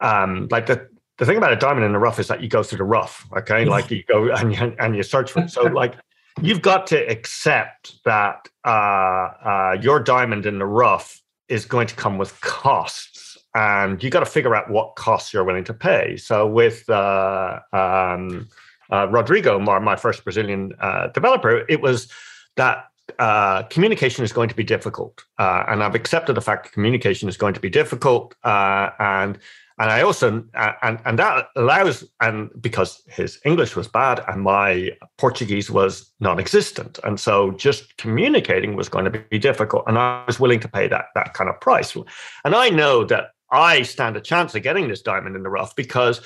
um, 0.00 0.48
like 0.50 0.66
the 0.66 0.88
the 1.18 1.26
thing 1.26 1.36
about 1.36 1.52
a 1.52 1.56
diamond 1.56 1.84
in 1.84 1.92
the 1.92 1.98
rough 1.98 2.18
is 2.18 2.28
that 2.28 2.42
you 2.42 2.48
go 2.48 2.62
through 2.62 2.78
the 2.78 2.84
rough. 2.84 3.26
Okay, 3.38 3.64
like 3.64 3.90
you 3.90 4.02
go 4.04 4.30
and 4.30 4.54
you, 4.54 4.76
and 4.78 4.96
you 4.96 5.02
search 5.02 5.32
for 5.32 5.40
it. 5.40 5.50
So 5.50 5.62
like 5.82 5.94
you've 6.42 6.62
got 6.62 6.86
to 6.88 6.96
accept 7.08 8.02
that 8.04 8.48
uh, 8.64 8.68
uh, 8.70 9.76
your 9.80 10.00
diamond 10.00 10.46
in 10.46 10.58
the 10.58 10.66
rough 10.66 11.20
is 11.48 11.64
going 11.64 11.86
to 11.86 11.94
come 11.94 12.18
with 12.18 12.40
costs, 12.40 13.36
and 13.54 14.02
you've 14.02 14.12
got 14.12 14.20
to 14.20 14.26
figure 14.26 14.54
out 14.54 14.70
what 14.70 14.94
costs 14.96 15.32
you're 15.32 15.44
willing 15.44 15.64
to 15.64 15.74
pay. 15.74 16.16
So 16.16 16.46
with 16.46 16.88
uh, 16.88 17.60
um, 17.72 18.48
uh, 18.90 19.08
Rodrigo, 19.08 19.58
my, 19.58 19.78
my 19.78 19.96
first 19.96 20.24
Brazilian 20.24 20.72
uh, 20.80 21.08
developer, 21.08 21.64
it 21.68 21.80
was 21.80 22.08
that 22.56 22.86
uh, 23.18 23.64
communication 23.64 24.24
is 24.24 24.32
going 24.32 24.48
to 24.48 24.54
be 24.54 24.64
difficult, 24.64 25.24
uh, 25.38 25.64
and 25.68 25.82
I've 25.82 25.96
accepted 25.96 26.36
the 26.36 26.40
fact 26.40 26.64
that 26.64 26.72
communication 26.72 27.28
is 27.28 27.36
going 27.36 27.54
to 27.54 27.60
be 27.60 27.70
difficult, 27.70 28.34
uh, 28.44 28.90
and 28.98 29.38
and 29.80 29.90
I 29.90 30.02
also 30.02 30.44
and 30.54 31.00
and 31.06 31.18
that 31.18 31.48
allows 31.56 32.04
and 32.20 32.50
because 32.60 33.02
his 33.08 33.40
English 33.46 33.74
was 33.74 33.88
bad 33.88 34.22
and 34.28 34.42
my 34.42 34.90
Portuguese 35.16 35.70
was 35.70 36.12
non-existent, 36.20 37.00
and 37.02 37.18
so 37.18 37.52
just 37.52 37.96
communicating 37.96 38.76
was 38.76 38.90
going 38.90 39.06
to 39.06 39.10
be 39.10 39.38
difficult, 39.38 39.84
and 39.86 39.98
I 39.98 40.22
was 40.26 40.38
willing 40.38 40.60
to 40.60 40.68
pay 40.68 40.86
that 40.88 41.06
that 41.14 41.32
kind 41.32 41.48
of 41.48 41.58
price, 41.60 41.96
and 42.44 42.54
I 42.54 42.68
know 42.68 43.04
that 43.04 43.30
I 43.50 43.80
stand 43.82 44.18
a 44.18 44.20
chance 44.20 44.54
of 44.54 44.62
getting 44.62 44.88
this 44.88 45.00
diamond 45.00 45.34
in 45.34 45.42
the 45.42 45.48
rough 45.48 45.74
because 45.74 46.20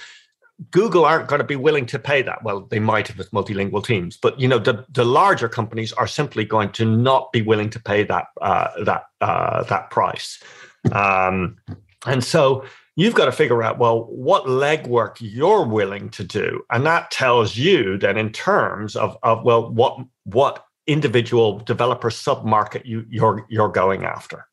Google 0.73 1.05
aren't 1.05 1.29
going 1.29 1.41
to 1.41 1.47
be 1.47 1.57
willing 1.57 1.87
to 1.87 1.99
pay 1.99 2.23
that. 2.23 2.43
Well, 2.43 2.63
they 2.63 2.81
might 2.81 3.07
have 3.07 3.19
with 3.19 3.31
multilingual 3.31 3.85
teams, 3.85 4.17
but 4.17 4.39
you 4.41 4.49
know 4.49 4.59
the, 4.59 4.85
the 4.91 5.05
larger 5.05 5.49
companies 5.49 5.93
are 5.93 6.09
simply 6.09 6.45
going 6.45 6.73
to 6.73 6.85
not 6.85 7.31
be 7.31 7.41
willing 7.41 7.71
to 7.71 7.81
pay 7.81 8.03
that 8.03 8.27
uh, 8.43 8.71
that 8.85 9.05
uh, 9.21 9.63
that 9.65 9.91
price. 9.91 10.43
Um, 10.91 11.59
and 12.05 12.25
so 12.25 12.65
you've 12.97 13.15
got 13.15 13.27
to 13.27 13.33
figure 13.33 13.63
out 13.63 13.79
well 13.79 14.05
what 14.05 14.45
legwork 14.45 15.17
you're 15.21 15.65
willing 15.65 16.11
to 16.11 16.25
do, 16.25 16.65
and 16.71 16.87
that 16.87 17.11
tells 17.11 17.57
you 17.57 17.99
then 17.99 18.17
in 18.17 18.31
terms 18.33 18.97
of 18.97 19.17
of 19.23 19.45
well 19.45 19.71
what 19.71 19.99
what 20.25 20.67
individual 20.87 21.59
developer 21.61 22.11
submarket 22.11 22.85
you 22.85 23.05
you're 23.09 23.47
you're 23.49 23.69
going 23.69 24.05
after. 24.05 24.47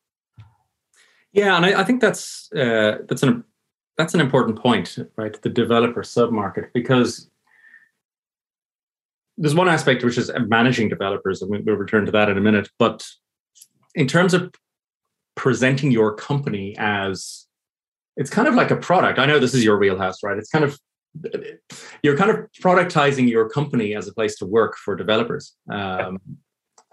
Yeah, 1.32 1.56
and 1.56 1.64
I, 1.64 1.80
I 1.80 1.84
think 1.84 2.00
that's 2.00 2.52
uh, 2.52 2.98
that's 3.08 3.22
an 3.22 3.44
that's 3.96 4.14
an 4.14 4.20
important 4.20 4.58
point, 4.58 4.98
right? 5.16 5.40
The 5.40 5.48
developer 5.48 6.02
submarket, 6.02 6.72
because 6.72 7.30
there's 9.38 9.54
one 9.54 9.68
aspect 9.68 10.04
which 10.04 10.18
is 10.18 10.30
managing 10.46 10.88
developers, 10.88 11.42
and 11.42 11.50
we'll 11.50 11.76
return 11.76 12.04
to 12.06 12.12
that 12.12 12.28
in 12.28 12.38
a 12.38 12.40
minute. 12.40 12.70
But 12.78 13.06
in 13.94 14.06
terms 14.06 14.34
of 14.34 14.54
presenting 15.34 15.90
your 15.90 16.14
company 16.14 16.76
as 16.78 17.41
it's 18.16 18.30
kind 18.30 18.48
of 18.48 18.54
like 18.54 18.70
a 18.70 18.76
product. 18.76 19.18
I 19.18 19.26
know 19.26 19.38
this 19.38 19.54
is 19.54 19.64
your 19.64 19.78
wheelhouse, 19.78 20.22
right? 20.22 20.36
It's 20.36 20.50
kind 20.50 20.64
of 20.64 20.78
you're 22.02 22.16
kind 22.16 22.30
of 22.30 22.38
productizing 22.62 23.28
your 23.28 23.48
company 23.48 23.94
as 23.94 24.08
a 24.08 24.14
place 24.14 24.36
to 24.36 24.46
work 24.46 24.76
for 24.76 24.96
developers, 24.96 25.54
um, 25.70 26.18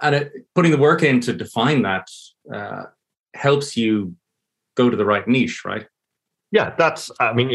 and 0.01 0.15
it, 0.15 0.33
putting 0.55 0.71
the 0.71 0.77
work 0.77 1.03
in 1.03 1.21
to 1.21 1.33
define 1.33 1.83
that 1.83 2.07
uh, 2.53 2.83
helps 3.33 3.77
you 3.77 4.15
go 4.75 4.89
to 4.89 4.97
the 4.97 5.05
right 5.05 5.27
niche, 5.27 5.63
right? 5.65 5.85
Yeah, 6.51 6.73
that's, 6.77 7.11
I 7.19 7.33
mean, 7.33 7.51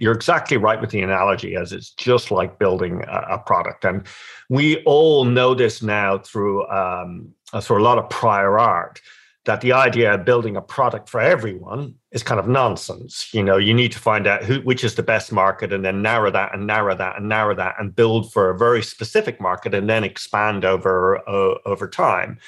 you're 0.00 0.12
exactly 0.12 0.58
right 0.58 0.78
with 0.78 0.90
the 0.90 1.00
analogy, 1.00 1.56
as 1.56 1.72
it's 1.72 1.92
just 1.92 2.30
like 2.30 2.58
building 2.58 3.02
a, 3.08 3.38
product. 3.38 3.86
And 3.86 4.06
we 4.50 4.82
all 4.84 5.24
know 5.24 5.54
this 5.54 5.82
now 5.82 6.18
through, 6.18 6.68
um, 6.68 7.32
uh, 7.54 7.62
through 7.62 7.80
a 7.80 7.84
lot 7.84 7.96
of 7.96 8.10
prior 8.10 8.58
art 8.58 9.00
that 9.44 9.60
the 9.60 9.72
idea 9.72 10.14
of 10.14 10.24
building 10.24 10.56
a 10.56 10.62
product 10.62 11.08
for 11.08 11.20
everyone 11.20 11.94
is 12.12 12.22
kind 12.22 12.40
of 12.40 12.48
nonsense. 12.48 13.28
You 13.32 13.42
know, 13.42 13.58
you 13.58 13.74
need 13.74 13.92
to 13.92 13.98
find 13.98 14.26
out 14.26 14.42
who, 14.42 14.60
which 14.60 14.82
is 14.82 14.94
the 14.94 15.02
best 15.02 15.32
market 15.32 15.72
and 15.72 15.84
then 15.84 16.00
narrow 16.00 16.30
that 16.30 16.54
and 16.54 16.66
narrow 16.66 16.94
that 16.96 17.16
and 17.18 17.28
narrow 17.28 17.54
that 17.54 17.74
and 17.78 17.94
build 17.94 18.32
for 18.32 18.50
a 18.50 18.58
very 18.58 18.82
specific 18.82 19.40
market 19.40 19.74
and 19.74 19.88
then 19.88 20.02
expand 20.02 20.64
over, 20.64 21.18
uh, 21.28 21.58
over 21.66 21.86
time. 21.86 22.38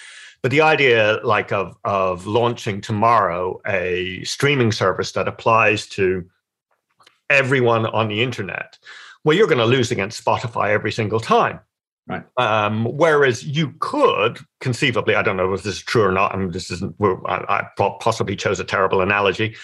But 0.42 0.50
the 0.52 0.61
idea, 0.61 1.18
like 1.24 1.50
of 1.50 1.76
of 1.85 2.26
launching 2.26 2.80
tomorrow 2.80 3.61
a 3.66 4.22
streaming 4.22 4.70
service 4.70 5.12
that 5.12 5.26
applies 5.26 5.88
to 5.88 6.24
everyone 7.30 7.87
on 7.87 8.09
the 8.09 8.22
internet, 8.22 8.78
well, 9.24 9.37
you're 9.37 9.48
going 9.48 9.59
to 9.59 9.64
lose 9.64 9.90
against 9.90 10.24
Spotify 10.24 10.70
every 10.70 10.92
single 10.92 11.18
time. 11.18 11.59
Right. 12.08 12.22
Um, 12.36 12.84
whereas 12.84 13.44
you 13.44 13.74
could 13.80 14.38
conceivably, 14.60 15.16
I 15.16 15.22
don't 15.22 15.36
know 15.36 15.52
if 15.52 15.64
this 15.64 15.76
is 15.76 15.82
true 15.82 16.04
or 16.04 16.12
not. 16.12 16.32
I 16.32 16.36
mean, 16.36 16.52
this 16.52 16.70
isn't. 16.70 16.94
I, 17.26 17.64
I 17.76 17.90
possibly 18.00 18.36
chose 18.36 18.60
a 18.60 18.64
terrible 18.64 19.00
analogy. 19.00 19.56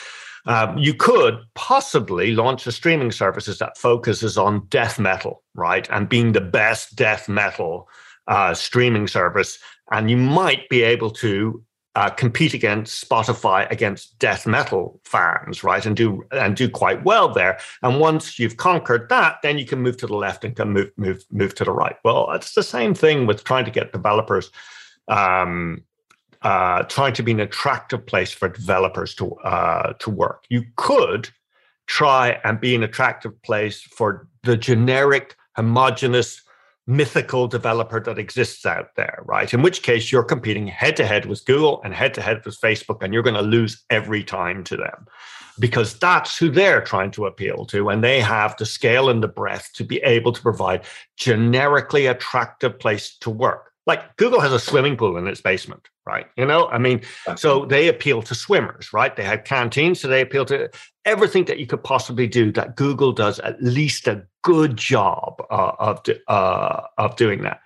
Um, 0.46 0.76
you 0.76 0.92
could 0.92 1.38
possibly 1.54 2.34
launch 2.34 2.66
a 2.66 2.72
streaming 2.72 3.12
services 3.12 3.58
that 3.58 3.78
focuses 3.78 4.36
on 4.36 4.66
death 4.70 4.98
metal, 4.98 5.44
right, 5.54 5.88
and 5.90 6.08
being 6.08 6.32
the 6.32 6.40
best 6.40 6.96
death 6.96 7.28
metal 7.28 7.88
uh, 8.26 8.54
streaming 8.54 9.06
service 9.06 9.58
and 9.92 10.10
you 10.10 10.16
might 10.16 10.68
be 10.68 10.82
able 10.82 11.10
to 11.10 11.62
uh, 11.94 12.08
compete 12.08 12.54
against 12.54 13.06
Spotify 13.06 13.70
against 13.70 14.18
death 14.18 14.46
metal 14.46 15.00
fans, 15.04 15.62
right, 15.62 15.84
and 15.84 15.96
do 15.96 16.24
and 16.32 16.56
do 16.56 16.68
quite 16.68 17.04
well 17.04 17.28
there. 17.28 17.58
And 17.82 18.00
once 18.00 18.38
you've 18.38 18.56
conquered 18.56 19.08
that, 19.10 19.36
then 19.42 19.58
you 19.58 19.66
can 19.66 19.80
move 19.80 19.98
to 19.98 20.06
the 20.06 20.16
left 20.16 20.44
and 20.44 20.56
can 20.56 20.70
move 20.72 20.90
move 20.96 21.24
move 21.30 21.54
to 21.56 21.64
the 21.64 21.72
right. 21.72 21.96
Well, 22.04 22.30
it's 22.32 22.54
the 22.54 22.62
same 22.62 22.94
thing 22.94 23.26
with 23.26 23.44
trying 23.44 23.66
to 23.66 23.70
get 23.70 23.92
developers. 23.92 24.50
Um, 25.08 25.84
uh, 26.42 26.82
trying 26.84 27.12
to 27.12 27.22
be 27.22 27.30
an 27.30 27.40
attractive 27.40 28.04
place 28.04 28.32
for 28.32 28.48
developers 28.48 29.14
to 29.14 29.34
uh, 29.36 29.92
to 29.94 30.10
work. 30.10 30.44
You 30.48 30.64
could 30.76 31.28
try 31.86 32.40
and 32.44 32.60
be 32.60 32.74
an 32.74 32.82
attractive 32.82 33.40
place 33.42 33.82
for 33.82 34.26
the 34.42 34.56
generic, 34.56 35.36
homogenous 35.56 36.42
mythical 36.86 37.46
developer 37.46 38.00
that 38.00 38.18
exists 38.18 38.66
out 38.66 38.94
there, 38.96 39.22
right? 39.24 39.52
In 39.52 39.62
which 39.62 39.82
case 39.82 40.10
you're 40.10 40.24
competing 40.24 40.66
head 40.66 40.96
to 40.96 41.06
head 41.06 41.26
with 41.26 41.44
Google 41.44 41.80
and 41.84 41.94
head 41.94 42.14
to 42.14 42.22
head 42.22 42.44
with 42.44 42.60
Facebook, 42.60 43.02
and 43.02 43.14
you're 43.14 43.22
going 43.22 43.34
to 43.36 43.42
lose 43.42 43.84
every 43.90 44.24
time 44.24 44.64
to 44.64 44.76
them 44.76 45.06
because 45.58 45.98
that's 45.98 46.36
who 46.36 46.50
they're 46.50 46.80
trying 46.80 47.10
to 47.12 47.26
appeal 47.26 47.64
to. 47.66 47.88
And 47.88 48.02
they 48.02 48.20
have 48.20 48.56
the 48.56 48.66
scale 48.66 49.08
and 49.08 49.22
the 49.22 49.28
breadth 49.28 49.70
to 49.74 49.84
be 49.84 49.98
able 49.98 50.32
to 50.32 50.42
provide 50.42 50.84
generically 51.16 52.06
attractive 52.06 52.78
place 52.78 53.16
to 53.18 53.30
work. 53.30 53.71
Like 53.86 54.16
Google 54.16 54.40
has 54.40 54.52
a 54.52 54.60
swimming 54.60 54.96
pool 54.96 55.16
in 55.16 55.26
its 55.26 55.40
basement, 55.40 55.88
right? 56.06 56.26
You 56.36 56.46
know, 56.46 56.68
I 56.68 56.78
mean, 56.78 57.02
so 57.36 57.64
they 57.64 57.88
appeal 57.88 58.22
to 58.22 58.34
swimmers, 58.34 58.92
right? 58.92 59.14
They 59.14 59.24
have 59.24 59.44
canteens, 59.44 60.00
so 60.00 60.08
they 60.08 60.20
appeal 60.20 60.44
to 60.46 60.70
everything 61.04 61.46
that 61.46 61.58
you 61.58 61.66
could 61.66 61.82
possibly 61.82 62.28
do 62.28 62.52
that 62.52 62.76
Google 62.76 63.12
does 63.12 63.40
at 63.40 63.60
least 63.60 64.06
a 64.06 64.24
good 64.42 64.76
job 64.76 65.42
uh, 65.50 65.72
of 65.78 66.00
uh, 66.28 66.82
of 66.98 67.16
doing 67.16 67.42
that. 67.42 67.60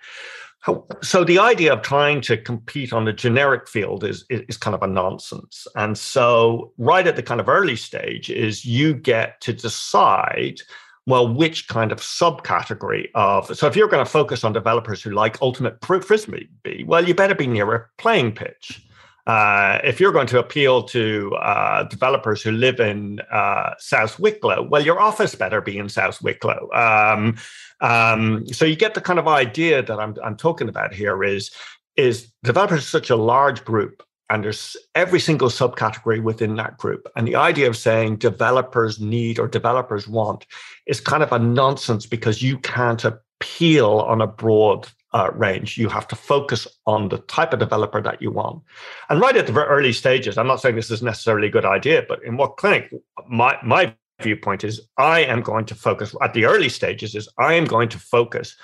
So 1.01 1.23
the 1.23 1.39
idea 1.39 1.71
of 1.71 1.81
trying 1.81 2.19
to 2.21 2.35
compete 2.35 2.91
on 2.91 3.05
the 3.05 3.13
generic 3.13 3.69
field 3.69 4.03
is, 4.03 4.25
is, 4.29 4.41
is 4.49 4.57
kind 4.57 4.75
of 4.75 4.83
a 4.83 4.87
nonsense. 4.87 5.65
And 5.75 5.97
so 5.97 6.73
right 6.77 7.07
at 7.07 7.15
the 7.15 7.23
kind 7.23 7.39
of 7.39 7.47
early 7.47 7.77
stage 7.77 8.29
is 8.29 8.65
you 8.65 8.93
get 8.93 9.39
to 9.41 9.53
decide 9.53 10.59
well, 11.07 11.33
which 11.33 11.69
kind 11.69 11.91
of 11.93 11.99
subcategory 11.99 13.07
of 13.15 13.57
so 13.57 13.65
if 13.65 13.75
you're 13.75 13.87
going 13.87 14.05
to 14.05 14.11
focus 14.11 14.43
on 14.43 14.51
developers 14.51 15.01
who 15.01 15.11
like 15.11 15.41
ultimate 15.41 15.83
frisbee, 15.83 16.49
well, 16.85 17.07
you 17.07 17.15
better 17.15 17.33
be 17.33 17.47
near 17.47 17.73
a 17.73 17.85
playing 17.97 18.33
pitch. 18.33 18.83
Uh, 19.25 19.79
if 19.83 19.99
you're 19.99 20.11
going 20.11 20.27
to 20.27 20.39
appeal 20.39 20.83
to 20.83 21.33
uh, 21.35 21.83
developers 21.83 22.41
who 22.41 22.51
live 22.51 22.79
in 22.79 23.19
uh, 23.31 23.73
South 23.79 24.19
Wicklow, 24.19 24.67
well, 24.69 24.81
your 24.81 24.99
office 24.99 25.33
better 25.33 25.59
be 25.59 25.77
in 25.77 25.89
South 25.89 26.21
Wicklow. 26.21 26.69
Um, 26.73 27.37
um, 27.81 28.45
so 28.47 28.63
you 28.65 28.75
get 28.75 28.93
the 28.93 29.01
kind 29.01 29.19
of 29.19 29.27
idea 29.27 29.81
that 29.81 29.99
I'm, 29.99 30.15
I'm 30.23 30.37
talking 30.37 30.69
about 30.69 30.93
here 30.93 31.23
is 31.23 31.51
is 31.95 32.31
developers 32.43 32.79
are 32.79 32.81
such 32.81 33.09
a 33.09 33.15
large 33.15 33.65
group 33.65 34.03
and 34.29 34.43
there's 34.43 34.75
every 34.95 35.19
single 35.19 35.49
subcategory 35.49 36.21
within 36.21 36.55
that 36.55 36.77
group. 36.77 37.07
And 37.15 37.27
the 37.27 37.35
idea 37.35 37.67
of 37.67 37.77
saying 37.77 38.17
developers 38.17 38.99
need 38.99 39.39
or 39.39 39.47
developers 39.47 40.07
want 40.07 40.45
is 40.85 40.99
kind 40.99 41.23
of 41.23 41.31
a 41.31 41.39
nonsense 41.39 42.05
because 42.05 42.41
you 42.41 42.57
can't 42.59 43.03
appeal 43.05 43.99
on 43.99 44.21
a 44.21 44.27
broad 44.27 44.89
uh, 45.13 45.31
range. 45.33 45.77
You 45.77 45.87
have 45.89 46.07
to 46.09 46.15
focus 46.15 46.67
on 46.85 47.09
the 47.09 47.19
type 47.19 47.53
of 47.53 47.59
developer 47.59 48.01
that 48.01 48.21
you 48.21 48.31
want. 48.31 48.61
And 49.09 49.21
right 49.21 49.37
at 49.37 49.47
the 49.47 49.53
very 49.53 49.67
early 49.67 49.93
stages, 49.93 50.37
I'm 50.37 50.47
not 50.47 50.61
saying 50.61 50.75
this 50.75 50.91
is 50.91 51.01
necessarily 51.01 51.47
a 51.47 51.51
good 51.51 51.65
idea, 51.65 52.05
but 52.07 52.21
in 52.23 52.37
WhatClinic, 52.37 52.89
my 53.29 53.57
my 53.63 53.95
viewpoint 54.21 54.63
is 54.63 54.81
I 54.97 55.21
am 55.21 55.41
going 55.41 55.65
to 55.65 55.75
focus 55.75 56.15
at 56.21 56.33
the 56.33 56.45
early 56.45 56.69
stages 56.69 57.15
is 57.15 57.29
I 57.37 57.53
am 57.53 57.65
going 57.65 57.89
to 57.89 57.99
focus 57.99 58.55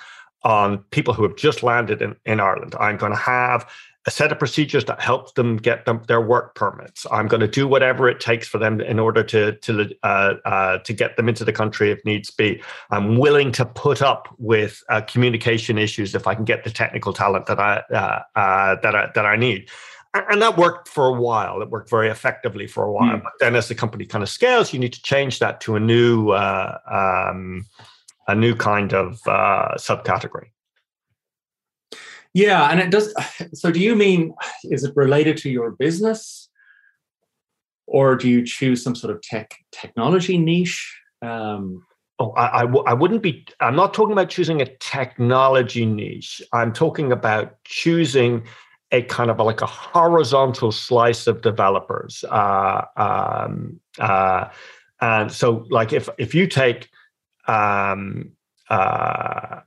on 0.42 0.78
people 0.90 1.14
who 1.14 1.22
have 1.22 1.36
just 1.36 1.62
landed 1.62 2.02
in, 2.02 2.16
in 2.26 2.40
Ireland. 2.40 2.74
I'm 2.78 2.96
going 2.96 3.12
to 3.12 3.18
have 3.18 3.66
a 4.06 4.10
set 4.10 4.30
of 4.30 4.38
procedures 4.38 4.84
that 4.84 5.00
helps 5.00 5.32
them 5.32 5.56
get 5.56 5.86
them 5.86 6.02
their 6.08 6.20
work 6.20 6.54
permits. 6.54 7.06
I'm 7.10 7.26
going 7.26 7.40
to 7.40 7.48
do 7.48 7.66
whatever 7.66 8.08
it 8.08 8.20
takes 8.20 8.46
for 8.46 8.58
them 8.58 8.80
in 8.80 8.98
order 8.98 9.22
to 9.24 9.52
to 9.52 9.94
uh, 10.02 10.34
uh, 10.44 10.78
to 10.78 10.92
get 10.92 11.16
them 11.16 11.28
into 11.28 11.44
the 11.44 11.52
country 11.52 11.90
if 11.90 12.04
needs 12.04 12.30
be. 12.30 12.62
I'm 12.90 13.16
willing 13.18 13.50
to 13.52 13.64
put 13.64 14.02
up 14.02 14.28
with 14.38 14.82
uh, 14.90 15.00
communication 15.02 15.78
issues 15.78 16.14
if 16.14 16.26
I 16.26 16.34
can 16.34 16.44
get 16.44 16.64
the 16.64 16.70
technical 16.70 17.12
talent 17.12 17.46
that 17.46 17.58
I 17.58 17.82
uh, 17.92 18.22
uh, 18.38 18.76
that 18.82 18.94
I 18.94 19.10
that 19.14 19.26
I 19.26 19.36
need. 19.36 19.70
And 20.30 20.40
that 20.42 20.56
worked 20.56 20.86
for 20.86 21.06
a 21.06 21.12
while. 21.12 21.60
It 21.60 21.70
worked 21.70 21.90
very 21.90 22.08
effectively 22.08 22.68
for 22.68 22.84
a 22.84 22.92
while. 22.92 23.16
Mm. 23.16 23.24
But 23.24 23.32
then, 23.40 23.56
as 23.56 23.66
the 23.66 23.74
company 23.74 24.06
kind 24.06 24.22
of 24.22 24.28
scales, 24.28 24.72
you 24.72 24.78
need 24.78 24.92
to 24.92 25.02
change 25.02 25.40
that 25.40 25.60
to 25.62 25.74
a 25.74 25.80
new 25.80 26.30
uh, 26.30 26.78
um, 27.32 27.66
a 28.28 28.34
new 28.34 28.54
kind 28.54 28.92
of 28.92 29.20
subcategory. 29.24 30.50
Yeah, 32.34 32.68
and 32.70 32.80
it 32.80 32.90
does. 32.90 33.14
So, 33.54 33.70
do 33.70 33.80
you 33.80 33.94
mean 33.94 34.34
is 34.64 34.84
it 34.84 34.92
related 34.96 35.36
to 35.38 35.50
your 35.50 35.70
business, 35.72 36.48
or 37.86 38.16
do 38.16 38.28
you 38.28 38.44
choose 38.44 38.82
some 38.82 38.94
sort 38.94 39.14
of 39.14 39.22
tech 39.22 39.54
technology 39.72 40.36
niche? 40.36 41.00
Um, 41.22 41.84
oh, 42.18 42.32
I 42.32 42.58
I, 42.58 42.62
w- 42.62 42.84
I 42.86 42.92
wouldn't 42.94 43.22
be. 43.22 43.46
I'm 43.60 43.76
not 43.76 43.94
talking 43.94 44.12
about 44.12 44.28
choosing 44.28 44.60
a 44.60 44.66
technology 44.78 45.86
niche. 45.86 46.42
I'm 46.52 46.72
talking 46.72 47.12
about 47.12 47.62
choosing 47.64 48.44
a 48.90 49.02
kind 49.02 49.30
of 49.30 49.38
like 49.38 49.60
a 49.60 49.66
horizontal 49.66 50.72
slice 50.72 51.26
of 51.26 51.40
developers. 51.42 52.24
Uh, 52.30 52.82
um, 52.96 53.80
uh, 53.98 54.48
and 55.00 55.30
so, 55.30 55.66
like 55.70 55.92
if 55.92 56.08
if 56.18 56.34
you 56.34 56.46
take 56.46 56.88
um, 57.46 58.32
uh, 58.70 59.60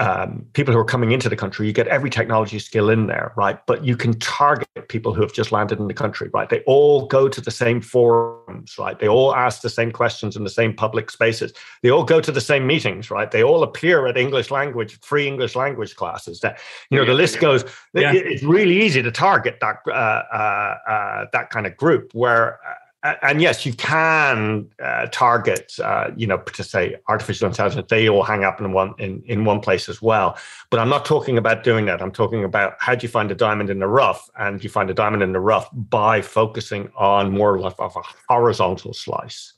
um, 0.00 0.46
people 0.54 0.72
who 0.72 0.80
are 0.80 0.84
coming 0.84 1.12
into 1.12 1.28
the 1.28 1.36
country, 1.36 1.66
you 1.66 1.74
get 1.74 1.86
every 1.86 2.08
technology 2.08 2.58
skill 2.58 2.88
in 2.88 3.06
there, 3.06 3.34
right? 3.36 3.58
But 3.66 3.84
you 3.84 3.98
can 3.98 4.18
target 4.18 4.88
people 4.88 5.12
who 5.12 5.20
have 5.20 5.34
just 5.34 5.52
landed 5.52 5.78
in 5.78 5.88
the 5.88 5.94
country, 5.94 6.30
right? 6.32 6.48
They 6.48 6.60
all 6.60 7.06
go 7.06 7.28
to 7.28 7.40
the 7.40 7.50
same 7.50 7.82
forums, 7.82 8.78
right? 8.78 8.98
They 8.98 9.08
all 9.08 9.34
ask 9.34 9.60
the 9.60 9.68
same 9.68 9.92
questions 9.92 10.36
in 10.36 10.44
the 10.44 10.50
same 10.50 10.72
public 10.72 11.10
spaces. 11.10 11.52
They 11.82 11.90
all 11.90 12.02
go 12.02 12.18
to 12.18 12.32
the 12.32 12.40
same 12.40 12.66
meetings, 12.66 13.10
right? 13.10 13.30
They 13.30 13.42
all 13.42 13.62
appear 13.62 14.06
at 14.06 14.16
English 14.16 14.50
language, 14.50 14.98
free 15.02 15.28
English 15.28 15.54
language 15.54 15.94
classes. 15.96 16.40
That 16.40 16.60
you 16.88 16.98
know, 16.98 17.04
the 17.04 17.12
list 17.12 17.38
goes. 17.38 17.64
Yeah. 17.92 18.14
It's 18.14 18.42
really 18.42 18.80
easy 18.80 19.02
to 19.02 19.10
target 19.10 19.58
that 19.60 19.80
uh, 19.86 19.90
uh, 19.90 20.76
uh, 20.88 21.26
that 21.34 21.50
kind 21.50 21.66
of 21.66 21.76
group 21.76 22.14
where 22.14 22.58
and 23.02 23.40
yes, 23.40 23.64
you 23.64 23.72
can 23.72 24.68
uh, 24.82 25.06
target, 25.10 25.72
uh, 25.82 26.10
you 26.16 26.26
know, 26.26 26.36
to 26.38 26.62
say 26.62 26.96
artificial 27.08 27.48
intelligence. 27.48 27.86
They 27.88 28.08
all 28.08 28.22
hang 28.22 28.44
up 28.44 28.60
in 28.60 28.72
one 28.72 28.94
in, 28.98 29.22
in 29.26 29.44
one 29.44 29.60
place 29.60 29.88
as 29.88 30.02
well. 30.02 30.36
But 30.70 30.80
I'm 30.80 30.90
not 30.90 31.06
talking 31.06 31.38
about 31.38 31.64
doing 31.64 31.86
that. 31.86 32.02
I'm 32.02 32.12
talking 32.12 32.44
about 32.44 32.74
how 32.78 32.94
do 32.94 33.04
you 33.04 33.08
find 33.08 33.30
a 33.30 33.34
diamond 33.34 33.70
in 33.70 33.78
the 33.78 33.88
rough, 33.88 34.28
and 34.38 34.62
you 34.62 34.68
find 34.68 34.90
a 34.90 34.94
diamond 34.94 35.22
in 35.22 35.32
the 35.32 35.40
rough 35.40 35.68
by 35.72 36.20
focusing 36.20 36.90
on 36.96 37.32
more 37.32 37.58
of 37.58 37.96
a 37.96 38.02
horizontal 38.28 38.92
slice. 38.92 39.54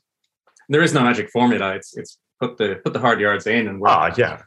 There 0.69 0.81
is 0.81 0.93
no 0.93 1.03
magic 1.03 1.29
formula. 1.29 1.75
It's 1.75 1.97
it's 1.97 2.17
put 2.39 2.57
the 2.57 2.79
put 2.83 2.93
the 2.93 2.99
hard 2.99 3.19
yards 3.19 3.45
in 3.45 3.67
and 3.67 3.81
work. 3.81 3.91
Ah, 3.91 4.13
yeah, 4.17 4.41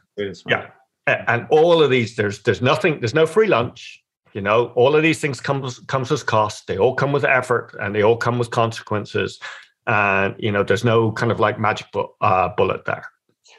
yeah. 0.47 0.69
And 1.07 1.45
all 1.51 1.83
of 1.83 1.91
these, 1.91 2.15
there's 2.15 2.41
there's 2.41 2.63
nothing. 2.63 2.99
There's 2.99 3.13
no 3.13 3.27
free 3.27 3.47
lunch 3.47 4.03
you 4.37 4.43
know, 4.43 4.67
all 4.75 4.95
of 4.95 5.01
these 5.01 5.19
things 5.19 5.41
comes 5.41 5.79
comes 5.87 6.11
with 6.11 6.27
cost. 6.27 6.67
They 6.67 6.77
all 6.77 6.93
come 6.93 7.11
with 7.11 7.25
effort, 7.25 7.75
and 7.79 7.95
they 7.95 8.03
all 8.03 8.15
come 8.15 8.37
with 8.37 8.51
consequences. 8.51 9.39
And 9.87 10.35
you 10.37 10.51
know, 10.51 10.61
there's 10.61 10.83
no 10.83 11.11
kind 11.11 11.31
of 11.31 11.39
like 11.39 11.59
magic 11.59 11.87
bu- 11.91 12.13
uh, 12.21 12.49
bullet 12.55 12.85
there. 12.85 13.03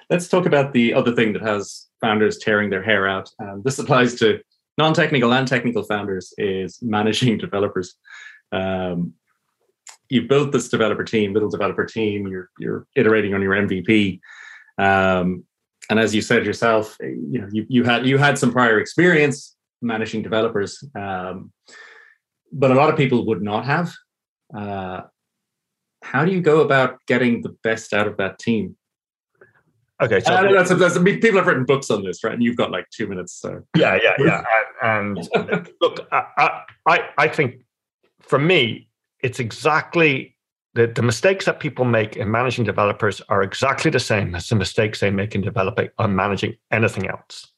Let's 0.08 0.28
talk 0.28 0.46
about 0.46 0.72
the 0.72 0.94
other 0.94 1.12
thing 1.16 1.32
that 1.32 1.42
has 1.42 1.88
founders 2.00 2.38
tearing 2.38 2.70
their 2.70 2.84
hair 2.84 3.08
out. 3.08 3.28
And 3.40 3.64
this 3.64 3.80
applies 3.80 4.14
to 4.20 4.38
non-technical 4.78 5.34
and 5.34 5.48
technical 5.48 5.82
founders: 5.82 6.32
is 6.38 6.78
managing 6.80 7.38
developers. 7.46 7.96
Um, 8.52 9.14
you 10.08 10.28
built 10.28 10.52
this 10.52 10.68
developer 10.68 11.02
team, 11.02 11.34
little 11.34 11.50
developer 11.50 11.86
team. 11.86 12.28
You're 12.28 12.50
you're 12.60 12.86
iterating 12.94 13.34
on 13.34 13.42
your 13.42 13.54
MVP. 13.54 14.20
Um, 14.78 15.42
and 15.90 15.98
as 15.98 16.14
you 16.14 16.22
said 16.22 16.46
yourself, 16.46 16.96
you 17.00 17.40
know 17.40 17.48
you, 17.50 17.66
you 17.68 17.82
had 17.82 18.06
you 18.06 18.16
had 18.16 18.38
some 18.38 18.52
prior 18.52 18.78
experience 18.78 19.56
managing 19.80 20.22
developers. 20.22 20.82
Um, 20.94 21.52
but 22.52 22.70
a 22.70 22.74
lot 22.74 22.90
of 22.90 22.96
people 22.96 23.26
would 23.26 23.42
not 23.42 23.64
have. 23.64 23.92
Uh, 24.56 25.02
how 26.02 26.24
do 26.24 26.32
you 26.32 26.40
go 26.40 26.60
about 26.60 26.98
getting 27.06 27.42
the 27.42 27.54
best 27.62 27.92
out 27.92 28.06
of 28.06 28.16
that 28.16 28.38
team? 28.38 28.76
Okay, 30.00 30.20
so 30.20 30.30
that's, 30.52 30.70
that's, 30.70 30.96
I 30.96 31.00
mean, 31.00 31.20
people 31.20 31.38
have 31.38 31.48
written 31.48 31.64
books 31.64 31.90
on 31.90 32.04
this, 32.04 32.22
right? 32.22 32.32
And 32.32 32.42
you've 32.42 32.56
got 32.56 32.70
like 32.70 32.88
two 32.90 33.08
minutes. 33.08 33.32
So 33.32 33.62
yeah, 33.76 33.98
yeah, 34.02 34.14
yeah. 34.18 34.42
And, 34.80 35.18
and 35.34 35.68
look, 35.80 36.06
I, 36.12 36.62
I, 36.86 37.08
I 37.18 37.26
think 37.26 37.64
for 38.20 38.38
me, 38.38 38.88
it's 39.24 39.40
exactly 39.40 40.36
the, 40.74 40.86
the 40.86 41.02
mistakes 41.02 41.46
that 41.46 41.58
people 41.58 41.84
make 41.84 42.16
in 42.16 42.30
managing 42.30 42.64
developers 42.64 43.20
are 43.28 43.42
exactly 43.42 43.90
the 43.90 43.98
same 43.98 44.36
as 44.36 44.48
the 44.48 44.54
mistakes 44.54 45.00
they 45.00 45.10
make 45.10 45.34
in 45.34 45.40
developing 45.40 45.88
on 45.98 46.14
managing 46.14 46.54
anything 46.70 47.08
else. 47.08 47.48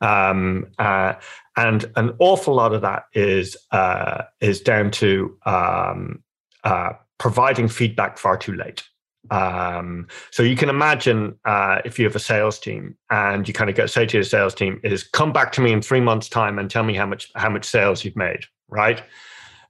Um, 0.00 0.66
uh, 0.78 1.14
and 1.56 1.90
an 1.96 2.14
awful 2.18 2.54
lot 2.54 2.72
of 2.74 2.82
that 2.82 3.04
is 3.12 3.56
uh, 3.70 4.24
is 4.40 4.60
down 4.60 4.90
to 4.92 5.36
um, 5.44 6.22
uh, 6.64 6.92
providing 7.18 7.68
feedback 7.68 8.18
far 8.18 8.36
too 8.36 8.54
late. 8.54 8.82
Um, 9.30 10.08
so 10.30 10.42
you 10.42 10.56
can 10.56 10.68
imagine 10.68 11.38
uh, 11.44 11.78
if 11.84 11.98
you 11.98 12.04
have 12.04 12.16
a 12.16 12.20
sales 12.20 12.58
team 12.58 12.96
and 13.10 13.46
you 13.46 13.54
kind 13.54 13.70
of 13.70 13.76
go 13.76 13.86
say 13.86 14.04
to 14.04 14.16
your 14.16 14.24
sales 14.24 14.54
team 14.54 14.80
is 14.82 15.04
come 15.04 15.32
back 15.32 15.52
to 15.52 15.60
me 15.60 15.72
in 15.72 15.80
three 15.80 16.00
months 16.00 16.28
time 16.28 16.58
and 16.58 16.68
tell 16.68 16.82
me 16.82 16.94
how 16.94 17.06
much 17.06 17.30
how 17.36 17.48
much 17.48 17.64
sales 17.64 18.04
you've 18.04 18.16
made, 18.16 18.44
right? 18.68 19.02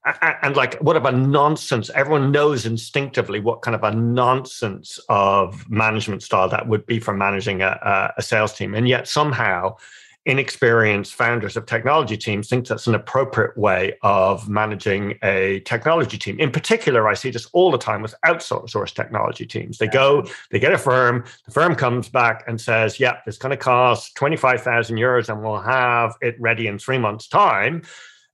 And, 0.05 0.57
like 0.57 0.79
what 0.81 0.97
a 0.97 1.13
nonsense 1.13 1.89
everyone 1.95 2.33
knows 2.33 2.67
instinctively 2.67 3.39
what 3.39 3.63
kind 3.63 3.77
of 3.77 3.85
a 3.85 3.95
nonsense 3.95 4.99
of 5.09 5.71
management 5.71 6.25
style 6.25 6.49
that 6.49 6.67
would 6.67 6.87
be 6.87 6.99
for 6.99 7.15
managing 7.15 7.63
a, 7.63 8.13
a 8.17 8.23
sales 8.23 8.53
team 8.53 8.75
and 8.75 8.89
yet 8.89 9.07
somehow 9.07 9.77
inexperienced 10.25 11.15
founders 11.15 11.57
of 11.57 11.67
technology 11.67 12.17
teams 12.17 12.49
think 12.49 12.67
that's 12.67 12.87
an 12.87 12.95
appropriate 12.95 13.57
way 13.57 13.95
of 14.03 14.49
managing 14.49 15.19
a 15.23 15.61
technology 15.61 16.17
team. 16.17 16.39
In 16.39 16.53
particular, 16.53 17.09
I 17.09 17.15
see 17.15 17.31
this 17.31 17.47
all 17.53 17.73
the 17.73 17.79
time 17.79 18.03
with 18.03 18.15
outsourced 18.25 18.95
technology 18.95 19.47
teams. 19.47 19.79
They 19.79 19.89
go, 19.89 20.25
they 20.51 20.61
get 20.61 20.73
a 20.73 20.79
firm, 20.79 21.25
the 21.45 21.51
firm 21.51 21.75
comes 21.75 22.09
back 22.09 22.45
and 22.47 22.61
says, 22.61 23.01
yeah, 23.01 23.17
it's 23.27 23.39
going 23.39 23.51
to 23.51 23.57
cost 23.57 24.15
25,000 24.15 24.97
euros 24.97 25.29
and 25.29 25.43
we'll 25.43 25.61
have 25.61 26.15
it 26.21 26.41
ready 26.41 26.69
in 26.69 26.79
three 26.79 26.99
months' 26.99 27.27
time. 27.27 27.83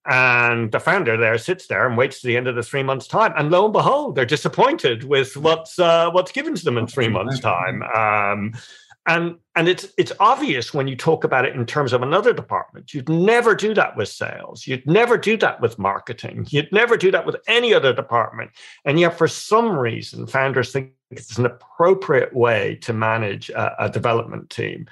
And 0.09 0.73
the 0.73 0.81
founder 0.81 1.19
there 1.19 1.37
sits 1.37 1.67
there 1.67 1.87
and 1.87 1.97
waits 1.97 2.21
to 2.21 2.27
the 2.27 2.37
end 2.37 2.49
of 2.49 2.57
the 2.57 2.63
three 2.63 2.83
months' 2.83 3.07
time, 3.07 3.33
and 3.37 3.51
lo 3.51 3.65
and 3.65 3.73
behold, 3.73 4.17
they're 4.17 4.25
disappointed 4.25 5.05
with 5.05 5.37
what's 5.37 5.79
uh, 5.79 6.11
what's 6.11 6.33
given 6.33 6.55
to 6.55 6.65
them 6.65 6.79
in 6.79 6.87
three 6.87 7.09
months' 7.09 7.41
time. 7.41 7.83
Um, 7.83 8.55
and 9.09 9.37
and 9.57 9.69
it's 9.69 9.89
it's 9.97 10.13
obvious 10.21 10.75
when 10.75 10.87
you 10.87 10.95
talk 10.95 11.25
about 11.25 11.47
it 11.47 11.55
in 11.55 11.65
terms 11.65 11.93
of 11.93 12.03
another 12.03 12.33
department 12.33 12.93
you'd 12.93 13.09
never 13.09 13.55
do 13.55 13.75
that 13.75 13.97
with 13.97 14.09
sales. 14.09 14.67
You'd 14.67 14.87
never 14.87 15.17
do 15.17 15.37
that 15.39 15.61
with 15.61 15.79
marketing. 15.79 16.47
You'd 16.51 16.71
never 16.73 16.97
do 16.97 17.11
that 17.11 17.25
with 17.25 17.37
any 17.49 17.73
other 17.73 17.93
department. 17.93 18.51
And 18.85 19.01
yet 19.01 19.17
for 19.17 19.27
some 19.27 19.77
reason 19.77 20.27
founders 20.27 20.73
think 20.73 20.93
it's 21.11 21.39
an 21.39 21.47
appropriate 21.47 22.35
way 22.35 22.79
to 22.83 22.93
manage 22.93 23.49
a, 23.51 23.85
a 23.87 23.91
development 23.91 24.51
team. 24.51 24.87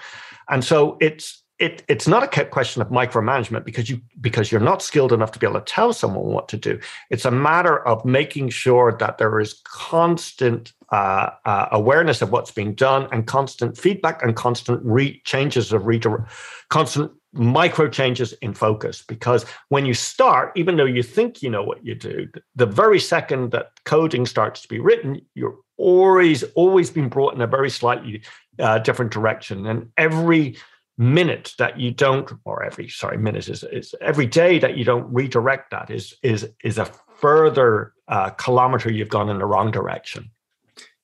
And 0.49 0.65
so 0.65 0.97
it's 1.01 1.43
it, 1.59 1.83
it's 1.89 2.07
not 2.07 2.23
a 2.23 2.45
question 2.45 2.83
of 2.83 2.89
micromanagement 2.89 3.65
because 3.65 3.89
you 3.89 4.01
because 4.21 4.53
you're 4.53 4.61
not 4.61 4.83
skilled 4.83 5.13
enough 5.13 5.33
to 5.33 5.39
be 5.39 5.47
able 5.47 5.59
to 5.59 5.65
tell 5.65 5.93
someone 5.93 6.27
what 6.27 6.49
to 6.49 6.57
do. 6.57 6.79
It's 7.11 7.25
a 7.25 7.31
matter 7.31 7.87
of 7.87 8.05
making 8.05 8.51
sure 8.51 8.95
that 8.99 9.17
there 9.17 9.41
is 9.41 9.63
constant 9.65 10.73
uh, 10.93 11.31
uh, 11.47 11.69
awareness 11.73 12.21
of 12.21 12.31
what's 12.31 12.51
being 12.51 12.75
done 12.75 13.09
and 13.11 13.27
constant 13.27 13.79
feedback 13.79 14.23
and 14.23 14.37
constant 14.37 14.81
re- 14.85 15.21
changes 15.25 15.73
of 15.73 15.87
reader, 15.87 16.27
constant 16.69 17.11
micro 17.33 17.89
changes 17.89 18.33
in 18.35 18.53
focus. 18.53 19.03
Because 19.07 19.47
when 19.69 19.87
you 19.87 19.95
start, 19.95 20.53
even 20.57 20.77
though 20.77 20.85
you 20.85 21.03
think 21.03 21.43
you 21.43 21.49
know 21.49 21.63
what 21.63 21.85
you 21.85 21.95
do, 21.95 22.29
the 22.55 22.67
very 22.67 23.01
second 23.01 23.51
that 23.53 23.71
coding 23.85 24.27
starts 24.27 24.61
to 24.61 24.69
be 24.69 24.79
written, 24.79 25.23
you're 25.35 25.57
always 25.79 26.43
always 26.55 26.91
being 26.91 27.09
brought 27.09 27.35
in 27.35 27.41
a 27.41 27.47
very 27.47 27.71
slightly 27.71 28.23
uh, 28.59 28.79
different 28.79 29.11
direction, 29.11 29.67
and 29.67 29.91
every 29.97 30.57
minute 30.99 31.53
that 31.59 31.79
you 31.79 31.91
don't 31.91 32.31
or 32.45 32.65
every 32.65 32.89
sorry 32.89 33.19
minute 33.19 33.49
is, 33.49 33.63
is 33.65 33.95
every 34.01 34.27
day 34.27 34.59
that 34.59 34.79
you 34.79 34.85
don't 34.85 35.13
redirect 35.13 35.71
that 35.71 35.91
is 35.91 36.15
is 36.23 36.49
is 36.65 36.79
a 36.79 36.87
further 37.17 37.93
uh, 38.09 38.31
kilometer 38.31 38.91
you've 38.91 39.11
gone 39.11 39.29
in 39.29 39.39
the 39.39 39.47
wrong 39.47 39.71
direction. 39.71 40.31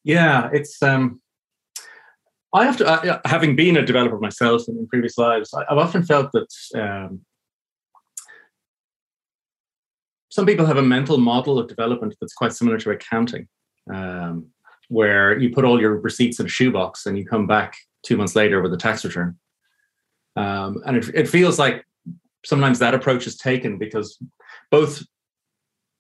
Yeah 0.05 0.49
it's 0.53 0.83
um 0.83 1.21
i 2.55 2.65
have 2.65 2.77
to 2.79 2.87
uh, 2.87 3.21
having 3.25 3.55
been 3.55 3.77
a 3.77 3.85
developer 3.85 4.19
myself 4.19 4.63
in, 4.67 4.77
in 4.77 4.87
previous 4.89 5.17
lives 5.17 5.55
I, 5.55 5.65
have 5.69 5.79
often 5.79 6.03
felt 6.03 6.33
that 6.33 6.49
um 6.75 7.21
some 10.31 10.47
people 10.47 10.65
have 10.65 10.79
a 10.79 10.83
mental 10.83 11.19
model 11.19 11.59
of 11.59 11.69
development 11.69 12.17
that's 12.19 12.33
quite 12.33 12.55
similar 12.55 12.79
to 12.79 12.91
accounting 12.91 13.47
um, 13.93 14.47
where 14.89 15.39
you 15.39 15.51
put 15.51 15.67
all 15.67 15.79
your 15.79 16.01
receipts 16.01 16.41
in 16.41 16.47
a 16.47 16.49
shoebox 16.49 17.05
and 17.05 17.19
you 17.19 17.27
come 17.27 17.47
back 17.47 17.77
two 18.03 18.17
months 18.17 18.35
later 18.35 18.63
with 18.63 18.73
a 18.73 18.79
tax 18.79 19.05
return 19.05 19.37
um, 20.37 20.83
and 20.87 20.97
it, 20.97 21.09
it 21.15 21.29
feels 21.29 21.59
like 21.59 21.85
sometimes 22.45 22.79
that 22.79 22.95
approach 22.95 23.27
is 23.27 23.37
taken 23.37 23.79
because 23.79 24.19
both 24.71 25.03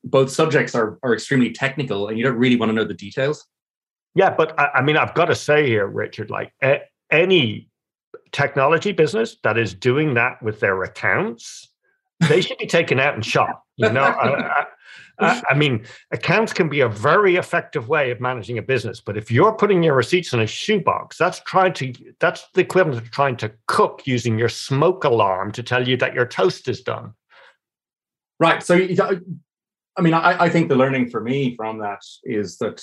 both 0.04 0.30
subjects 0.30 0.74
are 0.74 0.98
are 1.02 1.14
extremely 1.14 1.52
technical 1.52 2.08
and 2.08 2.18
you 2.18 2.24
don't 2.24 2.36
really 2.36 2.56
want 2.56 2.70
to 2.70 2.74
know 2.74 2.84
the 2.84 2.94
details. 2.94 3.46
Yeah, 4.14 4.34
but 4.34 4.58
I, 4.58 4.68
I 4.74 4.82
mean, 4.82 4.96
I've 4.96 5.14
got 5.14 5.26
to 5.26 5.34
say 5.34 5.66
here, 5.66 5.86
Richard, 5.86 6.30
like 6.30 6.52
a, 6.62 6.80
any 7.10 7.68
technology 8.32 8.92
business 8.92 9.36
that 9.42 9.56
is 9.56 9.74
doing 9.74 10.14
that 10.14 10.42
with 10.42 10.60
their 10.60 10.82
accounts, 10.82 11.68
they 12.28 12.40
should 12.40 12.58
be 12.58 12.66
taken 12.66 13.00
out 13.00 13.14
and 13.14 13.24
shot. 13.24 13.62
You 13.76 13.90
know, 13.90 14.02
I, 14.04 14.66
I, 15.18 15.42
I, 15.50 15.54
mean, 15.54 15.84
accounts 16.10 16.52
can 16.52 16.68
be 16.68 16.80
a 16.80 16.88
very 16.88 17.36
effective 17.36 17.88
way 17.88 18.10
of 18.10 18.20
managing 18.20 18.58
a 18.58 18.62
business, 18.62 19.00
but 19.00 19.16
if 19.16 19.30
you're 19.30 19.52
putting 19.52 19.82
your 19.82 19.94
receipts 19.94 20.32
in 20.32 20.40
a 20.40 20.46
shoebox, 20.46 21.16
that's 21.16 21.40
trying 21.40 21.72
to 21.74 21.92
that's 22.18 22.46
the 22.54 22.62
equivalent 22.62 23.02
of 23.02 23.10
trying 23.10 23.36
to 23.36 23.52
cook 23.66 24.02
using 24.04 24.38
your 24.38 24.48
smoke 24.48 25.04
alarm 25.04 25.52
to 25.52 25.62
tell 25.62 25.86
you 25.86 25.96
that 25.98 26.14
your 26.14 26.26
toast 26.26 26.68
is 26.68 26.80
done. 26.80 27.12
Right. 28.40 28.62
So, 28.62 28.74
I 29.96 30.00
mean, 30.00 30.14
I, 30.14 30.44
I 30.44 30.48
think 30.48 30.68
the 30.68 30.76
learning 30.76 31.10
for 31.10 31.20
me 31.20 31.54
from 31.54 31.78
that 31.78 32.00
is 32.24 32.58
that 32.58 32.82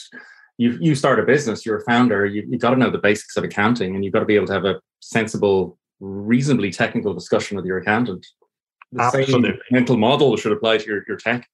you 0.57 0.77
you 0.79 0.95
start 0.95 1.19
a 1.19 1.23
business, 1.23 1.65
you're 1.65 1.77
a 1.77 1.83
founder, 1.83 2.25
you 2.25 2.45
you 2.49 2.57
got 2.57 2.71
to 2.71 2.75
know 2.75 2.89
the 2.89 2.99
basics 2.99 3.35
of 3.37 3.43
accounting, 3.43 3.95
and 3.95 4.03
you've 4.03 4.13
got 4.13 4.19
to 4.19 4.25
be 4.25 4.35
able 4.35 4.47
to 4.47 4.53
have 4.53 4.65
a 4.65 4.79
sensible, 4.99 5.77
reasonably 5.99 6.71
technical 6.71 7.13
discussion 7.13 7.57
with 7.57 7.65
your 7.65 7.77
accountant. 7.77 8.25
The 8.91 9.03
Absolutely. 9.03 9.51
same 9.51 9.59
mental 9.71 9.97
model 9.97 10.35
should 10.35 10.51
apply 10.51 10.77
to 10.77 10.85
your, 10.85 11.03
your 11.07 11.17
tech. 11.17 11.47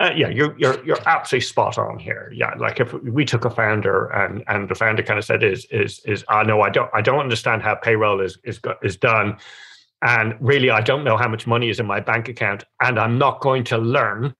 Uh, 0.00 0.12
yeah, 0.14 0.28
you're 0.28 0.56
you're 0.58 0.84
you're 0.84 0.98
absolutely 1.06 1.44
spot 1.44 1.76
on 1.76 1.98
here. 1.98 2.32
Yeah, 2.32 2.54
like 2.56 2.78
if 2.78 2.92
we 2.92 3.24
took 3.24 3.44
a 3.44 3.50
founder 3.50 4.06
and 4.06 4.44
and 4.46 4.68
the 4.68 4.74
founder 4.76 5.02
kind 5.02 5.18
of 5.18 5.24
said 5.24 5.42
is 5.42 5.66
is 5.72 6.00
is 6.04 6.24
I 6.28 6.40
uh, 6.40 6.42
know 6.44 6.60
I 6.60 6.70
don't 6.70 6.88
I 6.94 7.00
don't 7.00 7.18
understand 7.18 7.62
how 7.62 7.74
payroll 7.74 8.20
is 8.20 8.38
is 8.44 8.60
is 8.82 8.96
done, 8.96 9.36
and 10.02 10.36
really 10.40 10.70
I 10.70 10.82
don't 10.82 11.02
know 11.02 11.16
how 11.16 11.26
much 11.26 11.48
money 11.48 11.68
is 11.68 11.80
in 11.80 11.86
my 11.86 11.98
bank 11.98 12.28
account, 12.28 12.62
and 12.80 12.96
I'm 12.96 13.18
not 13.18 13.40
going 13.40 13.64
to 13.64 13.78
learn 13.78 14.36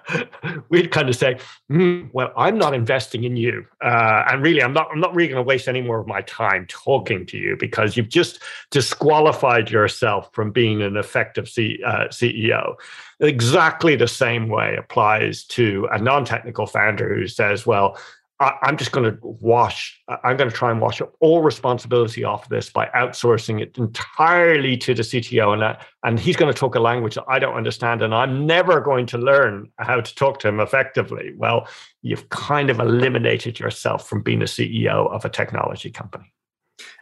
we'd 0.68 0.90
kind 0.90 1.08
of 1.08 1.16
say, 1.16 1.38
mm, 1.70 2.08
"Well, 2.12 2.32
I'm 2.36 2.58
not 2.58 2.74
investing 2.74 3.24
in 3.24 3.36
you, 3.36 3.64
uh, 3.82 4.24
and 4.28 4.42
really, 4.42 4.62
I'm 4.62 4.72
not. 4.72 4.88
I'm 4.92 5.00
not 5.00 5.14
really 5.14 5.28
going 5.28 5.42
to 5.42 5.46
waste 5.46 5.68
any 5.68 5.80
more 5.80 6.00
of 6.00 6.06
my 6.06 6.22
time 6.22 6.66
talking 6.68 7.26
to 7.26 7.38
you 7.38 7.56
because 7.58 7.96
you've 7.96 8.08
just 8.08 8.40
disqualified 8.70 9.70
yourself 9.70 10.30
from 10.32 10.50
being 10.50 10.82
an 10.82 10.96
effective 10.96 11.48
C, 11.48 11.80
uh, 11.84 12.08
CEO." 12.08 12.74
Exactly 13.20 13.94
the 13.94 14.08
same 14.08 14.48
way 14.48 14.76
applies 14.76 15.44
to 15.44 15.88
a 15.92 15.98
non-technical 15.98 16.66
founder 16.66 17.14
who 17.14 17.28
says, 17.28 17.66
"Well, 17.66 17.98
I, 18.42 18.68
am 18.68 18.76
just 18.76 18.92
going 18.92 19.10
to 19.10 19.18
wash, 19.22 20.00
I'm 20.08 20.36
going 20.36 20.50
to 20.50 20.56
try 20.56 20.70
and 20.70 20.80
wash 20.80 21.00
up 21.00 21.14
all 21.20 21.42
responsibility 21.42 22.24
off 22.24 22.44
of 22.44 22.48
this 22.48 22.70
by 22.70 22.86
outsourcing 22.94 23.62
it 23.62 23.78
entirely 23.78 24.76
to 24.78 24.94
the 24.94 25.02
CTO. 25.02 25.54
And, 25.54 25.78
and 26.02 26.18
he's 26.18 26.36
going 26.36 26.52
to 26.52 26.58
talk 26.58 26.74
a 26.74 26.80
language 26.80 27.14
that 27.14 27.24
I 27.28 27.38
don't 27.38 27.54
understand. 27.54 28.02
And 28.02 28.14
I'm 28.14 28.44
never 28.46 28.80
going 28.80 29.06
to 29.06 29.18
learn 29.18 29.70
how 29.78 30.00
to 30.00 30.14
talk 30.14 30.40
to 30.40 30.48
him 30.48 30.60
effectively. 30.60 31.32
Well, 31.36 31.68
you've 32.02 32.28
kind 32.30 32.68
of 32.68 32.80
eliminated 32.80 33.60
yourself 33.60 34.08
from 34.08 34.22
being 34.22 34.42
a 34.42 34.46
CEO 34.46 35.10
of 35.10 35.24
a 35.24 35.28
technology 35.28 35.90
company. 35.90 36.32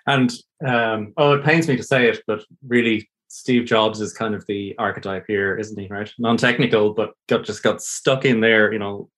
And 0.07 0.33
um, 0.67 1.15
oh, 1.17 1.33
it 1.33 1.45
pains 1.45 1.69
me 1.69 1.77
to 1.77 1.83
say 1.83 2.09
it, 2.09 2.23
but 2.27 2.45
really, 2.67 3.09
Steve 3.33 3.65
Jobs 3.65 4.01
is 4.01 4.13
kind 4.13 4.35
of 4.35 4.45
the 4.47 4.75
archetype 4.77 5.25
here, 5.29 5.57
isn't 5.57 5.79
he? 5.79 5.87
Right, 5.87 6.13
non-technical, 6.19 6.95
but 6.95 7.13
got 7.29 7.45
just 7.45 7.63
got 7.63 7.81
stuck 7.81 8.25
in 8.25 8.41
there, 8.41 8.73
you 8.73 8.81
know, 8.81 9.09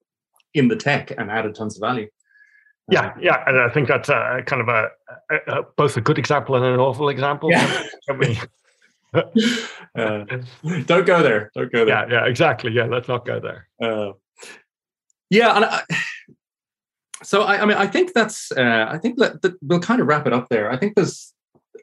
in 0.54 0.68
the 0.68 0.76
tech 0.76 1.10
and 1.16 1.30
added 1.30 1.54
tons 1.54 1.76
of 1.76 1.80
value. 1.80 2.08
Yeah, 2.90 3.14
yeah, 3.20 3.44
and 3.46 3.58
I 3.58 3.68
think 3.68 3.88
that's 3.88 4.08
a, 4.08 4.42
kind 4.44 4.60
of 4.60 4.68
a, 4.68 4.88
a, 5.30 5.58
a, 5.58 5.62
both 5.76 5.96
a 5.96 6.00
good 6.00 6.18
example 6.18 6.56
and 6.56 6.64
an 6.64 6.80
awful 6.80 7.08
example. 7.08 7.50
Yeah. 7.50 7.84
uh, 9.14 10.24
don't 10.84 11.06
go 11.06 11.22
there. 11.22 11.50
Don't 11.54 11.72
go 11.72 11.84
there. 11.84 11.88
Yeah, 11.88 12.06
yeah, 12.10 12.26
exactly. 12.26 12.72
Yeah, 12.72 12.86
let's 12.86 13.08
not 13.08 13.24
go 13.24 13.40
there. 13.40 13.68
Uh, 13.80 14.12
yeah, 15.30 15.56
and 15.56 15.64
I, 15.64 15.82
so 17.22 17.42
I, 17.42 17.62
I, 17.62 17.64
mean, 17.64 17.76
I 17.76 17.86
think 17.86 18.14
that's. 18.14 18.50
Uh, 18.52 18.86
I 18.88 18.98
think 18.98 19.18
that, 19.18 19.42
that, 19.42 19.54
we'll 19.62 19.80
kind 19.80 20.00
of 20.00 20.06
wrap 20.06 20.26
it 20.26 20.32
up 20.32 20.48
there. 20.48 20.70
I 20.70 20.76
think 20.76 20.94
there's 20.96 21.32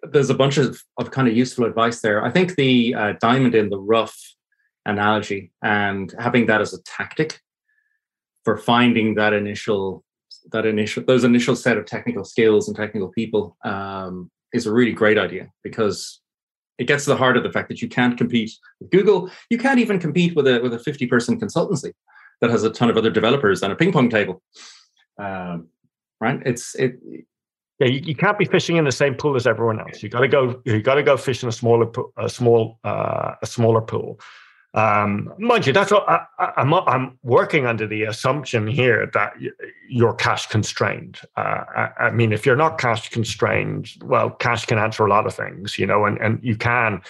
there's 0.04 0.30
a 0.30 0.36
bunch 0.36 0.58
of, 0.58 0.82
of 0.98 1.12
kind 1.12 1.28
of 1.28 1.36
useful 1.36 1.66
advice 1.66 2.02
there. 2.02 2.24
I 2.24 2.30
think 2.30 2.56
the 2.56 2.94
uh, 2.96 3.14
diamond 3.20 3.56
in 3.56 3.70
the 3.70 3.80
rough 3.80 4.18
analogy 4.86 5.52
and 5.62 6.14
having 6.20 6.46
that 6.48 6.62
as 6.62 6.74
a 6.74 6.82
tactic 6.84 7.42
for 8.44 8.58
finding 8.58 9.16
that 9.16 9.34
initial 9.34 10.04
that 10.52 10.66
initial 10.66 11.04
those 11.04 11.24
initial 11.24 11.56
set 11.56 11.78
of 11.78 11.86
technical 11.86 12.24
skills 12.24 12.68
and 12.68 12.76
technical 12.76 13.10
people 13.10 13.58
um, 13.64 14.32
is 14.54 14.66
a 14.66 14.72
really 14.72 14.92
great 14.92 15.18
idea 15.18 15.48
because 15.64 16.22
it 16.78 16.86
gets 16.88 17.04
to 17.04 17.12
the 17.12 17.18
heart 17.18 17.38
of 17.38 17.44
the 17.44 17.52
fact 17.52 17.68
that 17.70 17.82
you 17.82 17.90
can't 17.90 18.18
compete 18.18 18.52
with 18.80 18.90
Google. 18.90 19.30
You 19.50 19.58
can't 19.58 19.80
even 19.80 20.00
compete 20.00 20.36
with 20.36 20.48
a 20.48 20.60
with 20.60 20.74
a 20.74 20.80
50 20.80 21.08
person 21.08 21.40
consultancy 21.40 21.92
that 22.42 22.50
has 22.50 22.64
a 22.64 22.70
ton 22.70 22.90
of 22.90 22.98
other 22.98 23.10
developers 23.10 23.62
and 23.62 23.72
a 23.72 23.76
ping 23.76 23.92
pong 23.92 24.10
table. 24.10 24.42
Um, 25.18 25.68
right? 26.20 26.42
It's 26.46 26.76
it. 26.76 27.00
Yeah, 27.80 27.88
you, 27.88 28.02
you, 28.04 28.16
can't 28.16 28.38
be 28.38 28.44
fishing 28.44 28.76
in 28.76 28.84
the 28.84 28.92
same 28.92 29.16
pool 29.16 29.38
as 29.38 29.48
everyone 29.48 29.80
else. 29.80 30.04
You 30.04 30.10
got 30.10 30.20
to 30.20 30.28
go. 30.28 30.62
You 30.66 30.82
got 30.82 30.96
to 30.96 31.04
go 31.04 31.16
fish 31.16 31.44
in 31.44 31.50
a 31.50 31.52
smaller, 31.52 31.90
a 32.18 32.28
small, 32.28 32.78
uh, 32.84 33.36
a 33.42 33.46
smaller 33.46 33.80
pool. 33.80 34.20
Um, 34.76 35.34
mind 35.40 35.66
you, 35.66 35.74
that's 35.74 35.92
what 35.92 36.08
I, 36.08 36.26
am 36.58 36.74
I'm, 36.74 36.88
I'm 36.88 37.20
working 37.24 37.66
under 37.66 37.88
the 37.88 38.04
assumption 38.04 38.68
here 38.68 39.10
that 39.14 39.34
you're 39.88 40.14
cash 40.14 40.46
constrained. 40.46 41.20
Uh, 41.36 41.64
I, 41.76 41.90
I, 42.00 42.12
mean, 42.12 42.32
if 42.32 42.46
you're 42.46 42.56
not 42.56 42.78
cash 42.78 43.10
constrained, 43.10 43.90
well, 44.04 44.30
cash 44.30 44.66
can 44.66 44.78
answer 44.78 45.06
a 45.06 45.10
lot 45.10 45.26
of 45.26 45.34
things, 45.34 45.80
you 45.80 45.88
know, 45.88 46.06
and, 46.06 46.20
and 46.20 46.40
you 46.44 46.56
can, 46.56 47.02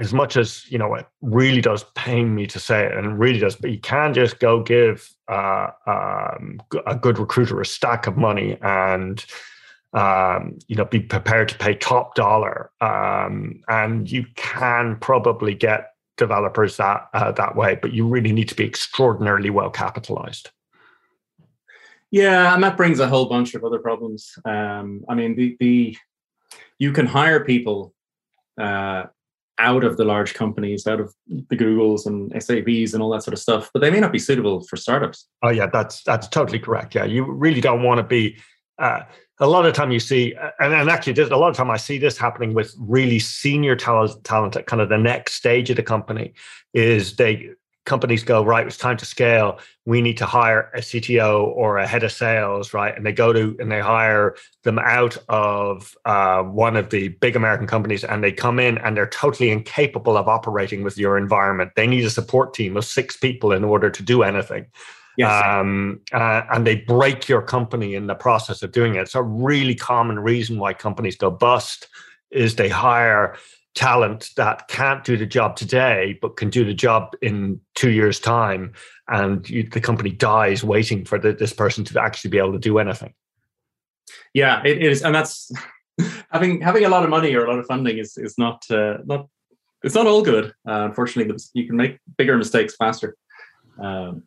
as 0.00 0.12
much 0.12 0.36
as, 0.36 0.68
you 0.70 0.78
know, 0.78 0.92
it 0.94 1.06
really 1.22 1.60
does 1.60 1.84
pain 1.94 2.34
me 2.34 2.48
to 2.48 2.58
say 2.58 2.84
it 2.84 2.96
and 2.96 3.18
really 3.18 3.38
does, 3.38 3.54
but 3.54 3.70
you 3.70 3.78
can 3.78 4.12
just 4.12 4.40
go 4.40 4.60
give 4.60 5.08
uh, 5.28 5.68
um, 5.86 6.60
a 6.86 6.96
good 6.96 7.20
recruiter 7.20 7.60
a 7.60 7.66
stack 7.66 8.08
of 8.08 8.16
money 8.16 8.58
and, 8.62 9.24
um, 9.92 10.58
you 10.66 10.74
know, 10.74 10.84
be 10.84 11.00
prepared 11.00 11.48
to 11.48 11.58
pay 11.58 11.74
top 11.74 12.14
dollar, 12.16 12.70
um, 12.80 13.62
and 13.68 14.10
you 14.10 14.26
can 14.34 14.96
probably 15.00 15.54
get 15.54 15.92
developers 16.18 16.76
that 16.76 17.08
uh, 17.14 17.32
that 17.32 17.56
way, 17.56 17.78
but 17.80 17.92
you 17.92 18.06
really 18.06 18.32
need 18.32 18.48
to 18.48 18.54
be 18.54 18.64
extraordinarily 18.64 19.50
well 19.50 19.70
capitalized. 19.70 20.50
Yeah, 22.10 22.54
and 22.54 22.62
that 22.62 22.76
brings 22.76 23.00
a 23.00 23.08
whole 23.08 23.26
bunch 23.26 23.54
of 23.54 23.64
other 23.64 23.78
problems. 23.78 24.32
Um, 24.44 25.04
I 25.08 25.14
mean, 25.14 25.36
the 25.36 25.56
the 25.60 25.96
you 26.78 26.92
can 26.92 27.06
hire 27.06 27.44
people 27.44 27.94
uh, 28.60 29.04
out 29.58 29.84
of 29.84 29.96
the 29.96 30.04
large 30.04 30.34
companies, 30.34 30.86
out 30.86 31.00
of 31.00 31.14
the 31.26 31.56
Googles 31.56 32.06
and 32.06 32.30
SAPs 32.42 32.94
and 32.94 33.02
all 33.02 33.10
that 33.10 33.22
sort 33.22 33.34
of 33.34 33.40
stuff, 33.40 33.70
but 33.72 33.80
they 33.80 33.90
may 33.90 34.00
not 34.00 34.12
be 34.12 34.18
suitable 34.18 34.62
for 34.62 34.76
startups. 34.76 35.26
Oh 35.42 35.50
yeah, 35.50 35.66
that's 35.66 36.02
that's 36.02 36.28
totally 36.28 36.58
correct. 36.58 36.94
Yeah, 36.94 37.04
you 37.04 37.24
really 37.24 37.60
don't 37.60 37.82
want 37.82 37.98
to 37.98 38.04
be. 38.04 38.36
Uh, 38.78 39.02
a 39.40 39.46
lot 39.46 39.66
of 39.66 39.74
time 39.74 39.90
you 39.90 40.00
see, 40.00 40.34
and, 40.58 40.72
and 40.72 40.90
actually, 40.90 41.20
a 41.22 41.36
lot 41.36 41.50
of 41.50 41.56
time 41.56 41.70
I 41.70 41.76
see 41.76 41.98
this 41.98 42.18
happening 42.18 42.54
with 42.54 42.74
really 42.78 43.18
senior 43.18 43.76
talent, 43.76 44.24
talent 44.24 44.56
at 44.56 44.66
kind 44.66 44.82
of 44.82 44.88
the 44.88 44.98
next 44.98 45.34
stage 45.34 45.70
of 45.70 45.76
the 45.76 45.82
company. 45.82 46.34
Is 46.74 47.16
they 47.16 47.50
companies 47.88 48.22
go 48.22 48.44
right? 48.44 48.66
It's 48.66 48.76
time 48.76 48.98
to 48.98 49.06
scale. 49.06 49.58
We 49.86 50.02
need 50.02 50.18
to 50.18 50.26
hire 50.26 50.70
a 50.74 50.80
CTO 50.80 51.46
or 51.46 51.78
a 51.78 51.86
head 51.86 52.04
of 52.04 52.12
sales, 52.12 52.74
right? 52.74 52.94
And 52.94 53.04
they 53.04 53.12
go 53.12 53.32
to 53.32 53.56
and 53.58 53.72
they 53.72 53.80
hire 53.80 54.36
them 54.62 54.78
out 54.78 55.16
of 55.28 55.96
uh, 56.04 56.42
one 56.42 56.76
of 56.76 56.90
the 56.90 57.08
big 57.08 57.34
American 57.34 57.66
companies, 57.66 58.04
and 58.04 58.22
they 58.22 58.30
come 58.30 58.60
in 58.60 58.76
and 58.78 58.96
they're 58.96 59.08
totally 59.08 59.50
incapable 59.50 60.16
of 60.16 60.28
operating 60.28 60.84
with 60.84 60.98
your 60.98 61.16
environment. 61.16 61.72
They 61.74 61.86
need 61.86 62.04
a 62.04 62.10
support 62.10 62.54
team 62.54 62.76
of 62.76 62.84
six 62.84 63.16
people 63.16 63.52
in 63.52 63.64
order 63.64 63.88
to 63.88 64.02
do 64.02 64.22
anything. 64.22 64.66
Yes. 65.18 65.44
Um, 65.44 66.00
uh, 66.12 66.42
and 66.52 66.64
they 66.64 66.76
break 66.76 67.28
your 67.28 67.42
company 67.42 67.96
in 67.96 68.06
the 68.06 68.14
process 68.14 68.62
of 68.62 68.70
doing 68.70 68.94
it. 68.94 69.00
It's 69.00 69.16
a 69.16 69.22
really 69.22 69.74
common 69.74 70.20
reason 70.20 70.60
why 70.60 70.74
companies 70.74 71.16
go 71.16 71.28
bust 71.28 71.88
is 72.30 72.54
they 72.54 72.68
hire 72.68 73.36
talent 73.74 74.30
that 74.36 74.68
can't 74.68 75.04
do 75.04 75.16
the 75.16 75.26
job 75.26 75.54
today 75.54 76.18
but 76.20 76.36
can 76.36 76.50
do 76.50 76.64
the 76.64 76.74
job 76.74 77.14
in 77.22 77.60
two 77.74 77.90
years 77.90 78.18
time 78.18 78.72
and 79.08 79.48
you, 79.48 79.62
the 79.62 79.80
company 79.80 80.10
dies 80.10 80.64
waiting 80.64 81.04
for 81.04 81.18
the, 81.18 81.32
this 81.32 81.52
person 81.52 81.84
to 81.84 82.00
actually 82.00 82.30
be 82.30 82.38
able 82.38 82.52
to 82.52 82.58
do 82.58 82.78
anything 82.78 83.14
yeah 84.34 84.60
it 84.64 84.82
is 84.82 85.02
and 85.02 85.14
that's 85.14 85.52
having 86.32 86.60
having 86.60 86.84
a 86.86 86.88
lot 86.88 87.04
of 87.04 87.10
money 87.10 87.32
or 87.34 87.44
a 87.44 87.48
lot 87.48 87.58
of 87.58 87.66
funding 87.66 87.98
is 87.98 88.16
is 88.16 88.36
not 88.36 88.64
uh, 88.70 88.96
not 89.04 89.28
it's 89.84 89.94
not 89.94 90.08
all 90.08 90.22
good 90.22 90.46
uh, 90.66 90.86
unfortunately 90.86 91.32
you 91.52 91.66
can 91.66 91.76
make 91.76 91.98
bigger 92.16 92.36
mistakes 92.36 92.74
faster 92.74 93.16
um, 93.80 94.24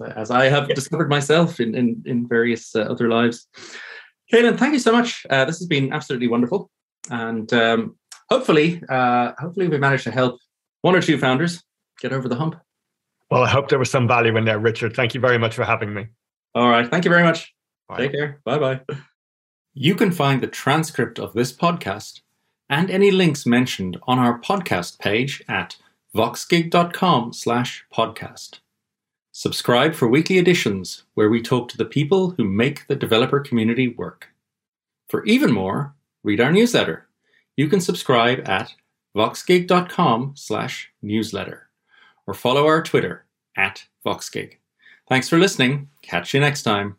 as 0.00 0.30
I 0.30 0.46
have 0.46 0.68
discovered 0.68 1.08
myself 1.08 1.60
in 1.60 1.74
in, 1.74 2.02
in 2.06 2.28
various 2.28 2.74
uh, 2.74 2.80
other 2.82 3.08
lives. 3.08 3.48
Caelen, 4.32 4.58
thank 4.58 4.72
you 4.72 4.78
so 4.78 4.92
much. 4.92 5.26
Uh, 5.28 5.44
this 5.44 5.58
has 5.58 5.66
been 5.66 5.92
absolutely 5.92 6.28
wonderful, 6.28 6.70
and 7.10 7.52
um, 7.52 7.96
hopefully, 8.30 8.82
uh, 8.88 9.32
hopefully, 9.38 9.68
we 9.68 9.78
managed 9.78 10.04
to 10.04 10.10
help 10.10 10.38
one 10.82 10.94
or 10.94 11.02
two 11.02 11.18
founders 11.18 11.62
get 12.00 12.12
over 12.12 12.28
the 12.28 12.36
hump. 12.36 12.56
Well, 13.30 13.42
I 13.42 13.48
hope 13.48 13.68
there 13.68 13.78
was 13.78 13.90
some 13.90 14.06
value 14.06 14.36
in 14.36 14.44
there, 14.44 14.58
Richard. 14.58 14.94
Thank 14.94 15.14
you 15.14 15.20
very 15.20 15.38
much 15.38 15.54
for 15.54 15.64
having 15.64 15.92
me. 15.92 16.06
All 16.54 16.68
right, 16.68 16.88
thank 16.88 17.04
you 17.04 17.10
very 17.10 17.22
much. 17.22 17.52
Bye. 17.88 17.98
Take 17.98 18.12
care. 18.12 18.40
Bye 18.44 18.58
bye. 18.58 18.80
You 19.74 19.94
can 19.94 20.12
find 20.12 20.40
the 20.40 20.46
transcript 20.46 21.18
of 21.18 21.32
this 21.32 21.52
podcast 21.52 22.20
and 22.68 22.90
any 22.90 23.10
links 23.10 23.44
mentioned 23.44 23.98
on 24.04 24.18
our 24.18 24.40
podcast 24.40 24.98
page 24.98 25.42
at 25.48 25.76
voxgig.com 26.14 27.32
slash 27.32 27.84
podcast. 27.92 28.60
Subscribe 29.36 29.96
for 29.96 30.06
weekly 30.06 30.38
editions 30.38 31.02
where 31.14 31.28
we 31.28 31.42
talk 31.42 31.68
to 31.68 31.76
the 31.76 31.84
people 31.84 32.30
who 32.30 32.44
make 32.44 32.86
the 32.86 32.94
developer 32.94 33.40
community 33.40 33.88
work. 33.88 34.28
For 35.08 35.24
even 35.24 35.50
more, 35.50 35.96
read 36.22 36.40
our 36.40 36.52
newsletter. 36.52 37.08
You 37.56 37.66
can 37.66 37.80
subscribe 37.80 38.48
at 38.48 38.74
voxgig.com 39.16 40.34
slash 40.36 40.92
newsletter 41.02 41.68
or 42.28 42.34
follow 42.34 42.68
our 42.68 42.80
Twitter 42.80 43.24
at 43.56 43.86
voxgig. 44.06 44.58
Thanks 45.08 45.28
for 45.28 45.36
listening. 45.36 45.88
Catch 46.00 46.32
you 46.32 46.38
next 46.38 46.62
time. 46.62 46.96